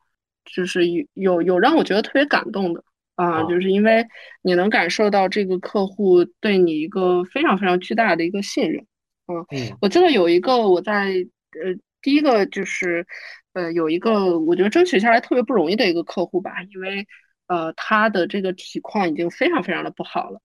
[0.44, 2.84] 就是有有有让我觉得特别感动的
[3.16, 4.06] 啊，啊，就是因为
[4.42, 8.86] 你能感受到这个客户对你一个非常非常巨大的一个信任。
[9.28, 11.14] 嗯，嗯我记得有一个我在
[11.52, 13.06] 呃第一个就是
[13.54, 17.08] 呃有一个我觉得争取下来特别不容易的一个客户吧，因为
[17.48, 20.42] 呃他的这个体况已经非常非常的不好了。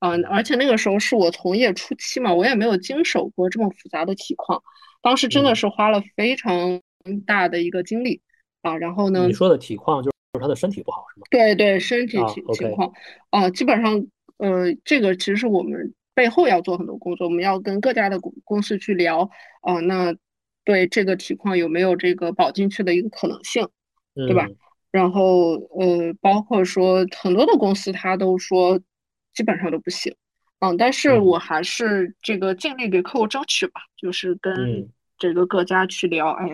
[0.00, 4.62] 嗯，嗯而且那个时候是我从业初期嘛，我也没有经手过这么复杂的体况，
[5.02, 6.80] 当时真的嗯，是花了非常
[7.26, 8.20] 大的一个精力
[8.62, 11.26] 啊，然后呢，你说的体况就是他的身体不好是吗？
[11.30, 12.92] 对对，身体情情况，
[13.30, 14.06] 啊，基本上，
[14.38, 19.30] 呃，这个其实是我们背后要做很多工作，我们要跟各家的公公司去聊，
[19.62, 20.14] 啊，那
[20.64, 23.68] 对这个体况有没有这个保进去的一个可能性，
[24.14, 24.46] 对吧？
[24.46, 24.56] 嗯
[24.90, 28.80] 然后，呃，包括说很多的公司他都说
[29.34, 30.16] 基本上都不行，
[30.60, 36.48] 嗯，但是我嗯还是这个尽力给客户争取吧，就是跟嗯这个各家去聊，哎，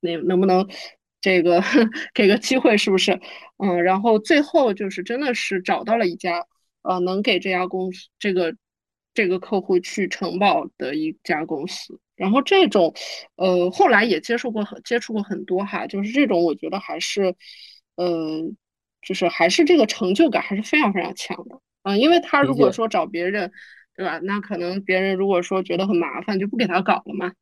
[0.00, 0.68] 能能不能
[1.20, 1.60] 这个
[2.14, 3.20] 给个机会，是不是？
[3.58, 6.46] 嗯，然后最后就是真的是找到了一家，
[6.82, 8.54] 呃，能给这家公司这个
[9.14, 11.98] 这个客户去承保的一家公司。
[12.14, 12.94] 然后这种，
[13.36, 17.34] 呃，后来也接触过很接触过很多哈，就是这种我觉得还是，
[17.96, 18.42] 呃，
[19.02, 21.60] 就是还是这个成就感还是非常非常强的。
[21.88, 23.50] 嗯，因为他，如果说找别人，
[23.96, 24.18] 对吧？
[24.22, 27.32] 那可能别人如果说觉得很麻烦，就不给他搞了嘛。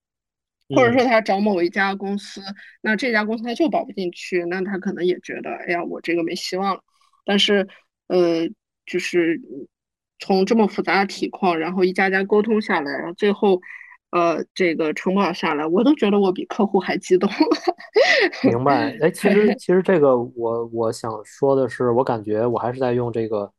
[0.74, 2.40] 或者嗯说他找某一家公司，
[2.80, 6.80] 那这家公司他就保不进去，那他可能也觉得，哎呀，我这个没希望了。
[7.24, 7.66] 但是，
[8.08, 8.48] 呃，
[8.84, 9.40] 就是
[10.18, 13.60] 从这么复杂的体况，然后一家家沟通下来，然后最后，
[14.10, 17.30] 呃，这个承保下来，我都觉得我比客户还激动。
[18.42, 18.96] 明白。
[19.00, 23.52] 哎，其实其实这个我我想说的是，我感觉我还是在用这个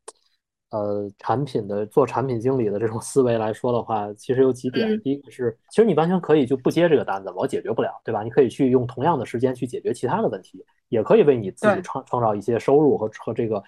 [0.78, 4.90] 呃产品的做产品经理的这种思维来说的话，其实有几点。
[4.90, 8.24] 嗯第一个是，其实你完全可以就不接这个单子，我解决不了，对吧？
[8.24, 13.62] 你可以去用同样的时间去解决其他的问题，也可以为你自己，创创造一些收入和和这个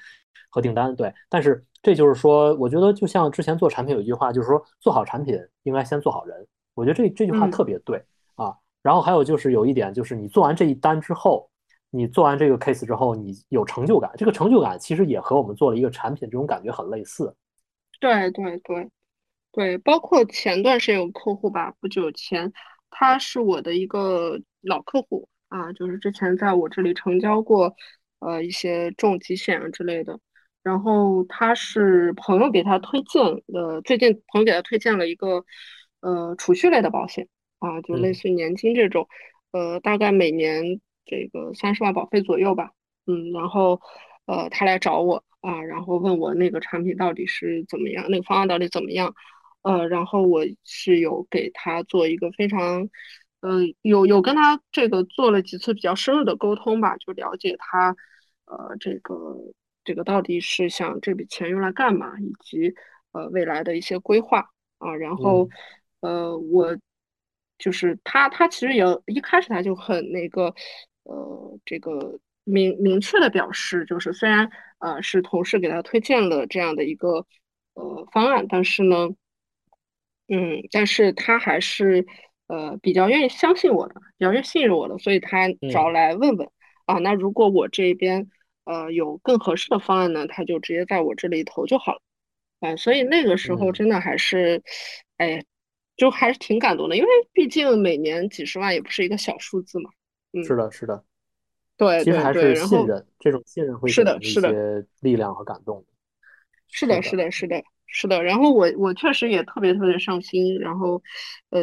[0.50, 1.14] 和订单，对。
[1.30, 6.48] 但是这就是说，我觉得就像之前做产品有一句话，就是说做好产品应该先做好人。
[6.74, 7.52] 我觉得这这句话嗯。
[7.52, 8.04] 特别对
[8.36, 8.54] 啊。
[8.82, 11.50] 然后还有就是有一点，就是你做完这一单之后，
[11.90, 14.12] 你做完这个 case 之后，你有成就感。
[14.18, 17.36] 这个成就感其实也和我们做了一个产品这种感觉很类似。
[18.00, 18.90] 对对对
[19.52, 22.54] 对，包括前段时间有客户吧，不久前，
[22.90, 27.76] 他是我的一个老客户啊，就是之前在我这里成交过，
[28.20, 30.20] 呃，一些重疾险啊之类的。
[30.62, 35.44] 然后他是朋友给他推荐的，最近朋友给他推荐了一个，
[36.02, 37.28] 呃，储蓄类的保险
[37.58, 39.08] 啊，就类嗯似于年金这种，
[39.52, 40.80] 呃，大概每年
[41.10, 42.72] 这个三十万保费左右吧。
[43.08, 43.82] 嗯，然后
[44.26, 49.16] 呃，他来找我啊，然后问我那个产品到底是怎么样，那个方案到底怎么样，
[49.64, 52.88] 呃，然后我是有给他做一个非常，
[53.42, 57.96] 呃，有有跟他这个做了几次比较深入的沟通吧，就了解他，
[58.46, 59.36] 呃，这个
[59.84, 62.76] 这个到底是想这笔钱用来干嘛，以及
[63.12, 64.52] 呃未来的一些规划。
[64.78, 65.50] 啊，然后嗯。
[66.02, 66.78] 呃，我
[67.58, 70.56] 就是他，他其实也一开始他就很那个，
[71.10, 77.26] 呃，这个明明确的表示，就是虽然呃是同事给他推荐了这样的一个
[77.74, 79.10] 呃方案，但是呢，
[80.28, 82.06] 嗯，但是他还是
[82.48, 86.48] 呃比较愿意相信我的，比较愿意信任我的，所以他找嗯来问问
[86.86, 88.30] 啊，那如果我这边
[88.66, 92.02] 呃有更合适的方案呢，他就直接在我这里投就好了。
[92.60, 94.62] 啊，所以那个时候嗯，真的还是，
[95.18, 95.44] 哎，
[95.96, 99.90] 就还是挺感动的，因为毕竟每年几十万也不是一个小数字嘛。
[100.34, 101.04] 嗯，是的，是的。
[101.78, 105.86] 对其实还是信任，这种信任会是的，是的，些力量和感动。
[106.68, 108.22] 是的，是是的，是的，是的。
[108.24, 111.02] 然后我我确实也特别特别上心，然后
[111.50, 111.62] 呃，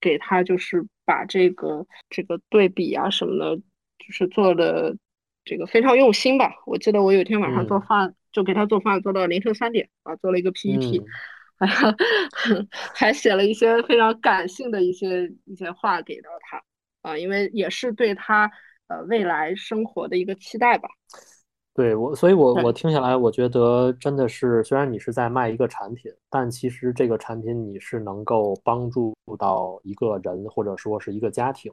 [0.00, 3.56] 给他就是把这个这个对比啊什么的，
[3.98, 4.96] 就是做的
[5.44, 6.52] 这个非常用心吧。
[6.66, 11.04] 我记得我有一天晚上做嗯饭，就给他做饭做到凌晨三点啊，做了一个 PPT，嗯。
[11.56, 16.60] 还还写了一些非常感性的一些一些话给到他
[17.04, 18.50] 啊，因为也是对他
[18.88, 20.88] 呃未来生活的一个期待吧。
[21.74, 31.70] 对我，所以我我听下来，我觉得真的是，虽然你是在卖一个产品，但其实这个产品你是能够帮助到一个人或者说是一个家庭，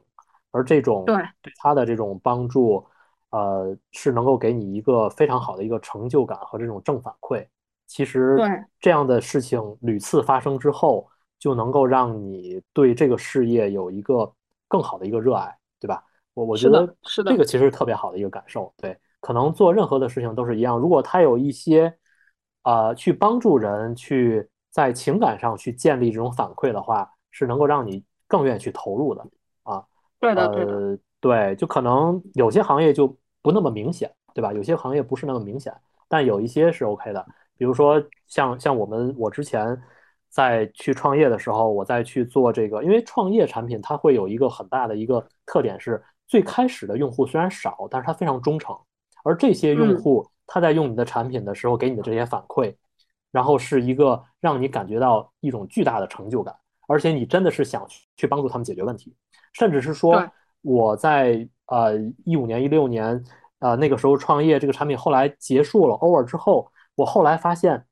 [0.50, 2.84] 而这种对对他的这种帮助，
[3.30, 7.46] 呃，是能够给你一个非常好的一个成就感和这种正反馈。
[7.86, 8.48] 其实对，
[8.80, 11.08] 这样的事情屡次发生之后，
[11.38, 14.32] 就能够让你对这个事业有一个
[14.72, 16.02] 更好的一个热爱，对吧？
[16.32, 18.98] 我我觉，得是的，这个其实是特别好的一个感受，对。
[19.20, 20.78] 可能做任何的事情都是一样。
[20.78, 21.94] 如果他有一些，
[22.62, 29.22] 呃，去帮助人，去在情感上去建立这种反馈的话，是能够让你更愿意去投入的
[29.64, 29.84] 啊。
[30.18, 30.72] 对的，对的。
[30.72, 34.54] 呃，对，就可能有些行业就不那么明显，对吧？
[34.54, 35.72] 有些行业不是那么明显，
[36.08, 37.24] 但有一些是 OK 的。
[37.58, 39.80] 比如说像像我们我之前
[40.32, 48.74] 在去创业的时候，我再去做这个，因为创业产品它会有一个很大的一个特点是，最开始的用户虽然少，但是它非常忠诚，
[49.24, 52.74] 而这些用户他在用你的产品的时候给你的这些反馈，
[53.30, 56.56] 然后是一个让你感觉到一种巨大的成就感，
[56.88, 59.14] 而且你真的是想去帮助他们解决问题，
[59.52, 60.26] 甚至是说
[60.62, 61.92] 我在呃
[62.24, 63.22] 一五年一六年
[63.58, 66.72] 呃那个时候创业，这个产品后来结束了 over 之后。
[66.94, 67.86] 我后来发现，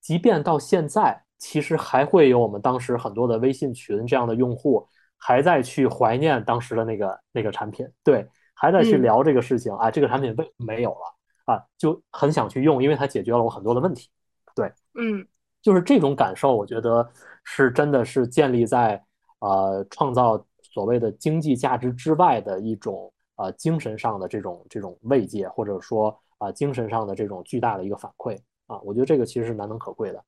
[0.00, 4.86] 即便到现在，其实还会有我们当时很多的微信群这样的用户，
[5.18, 8.24] 还在去怀念当时的那个那个产品，对，
[8.54, 11.60] 还在去聊这个事情啊，这个产品为什么没有了啊？
[11.76, 14.08] 就很想去用，因为它解决了我很多的问题，
[14.54, 15.26] 对，嗯，
[15.60, 17.10] 就是这种感受，我觉得
[17.42, 19.02] 是真的是建立在
[19.40, 26.16] 呃创造所谓的经济价值之外的一种呃精神上的这种这种慰藉，或者说。
[26.38, 28.36] 啊，精神上的这种巨大的一个反馈
[28.66, 30.24] 啊，我觉得这个其实是难能可贵的。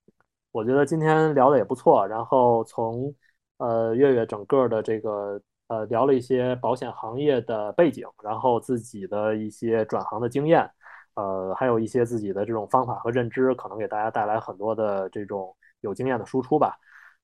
[0.55, 3.13] 我觉得今天聊的也不错，然后从
[3.57, 10.71] 呃月月整个的这个呃聊了一些保险行业的背景，然后自己的一些转行的经验，
[11.17, 16.77] 呃，还有一些自己的这种方法和认知，可能给大家带来很多的这种有经验的输出吧。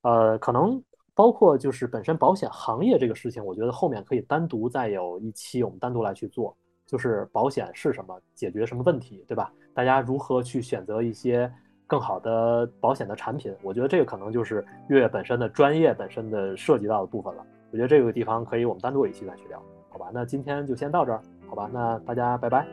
[0.02, 0.82] 呃，可能
[1.14, 6.56] 包括就是本身保险行业这个事情，我觉得后面可以单独再有一期，我们单独来去做。
[6.84, 9.52] 就是保险是什么，解决什么问题，对吧？
[9.72, 11.48] 大家如何去选择一些
[11.90, 13.52] 更好的保险的产品？
[13.62, 17.42] 我觉得这个可能就是月月本身的专业本身的涉及到的部分了。
[17.72, 19.60] 我觉得这个地方可以我们单独一期再去聊，
[19.90, 20.06] 好吧？
[20.14, 21.68] 那今天就先到这儿，好吧？
[21.72, 22.64] 那大家拜拜，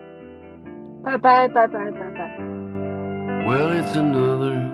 [1.03, 2.39] 拜拜拜拜拜拜。
[3.47, 4.69] Well, it's another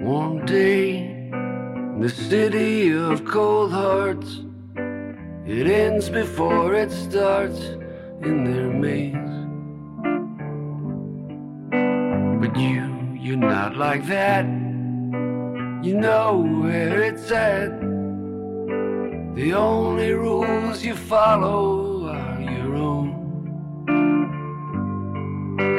[0.00, 4.44] warm day in the city of cold hearts.
[5.46, 7.78] It ends before it starts.
[8.24, 9.12] in their maze.
[12.40, 12.91] But you,
[13.22, 14.44] you're not like that.
[14.44, 17.70] You know where it's at.
[19.36, 23.14] The only rules you follow are your own.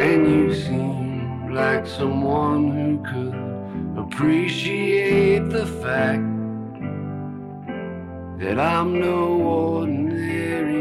[0.01, 3.35] And you seem like someone who could
[4.05, 6.23] appreciate the fact
[8.39, 10.72] that I'm no ordinary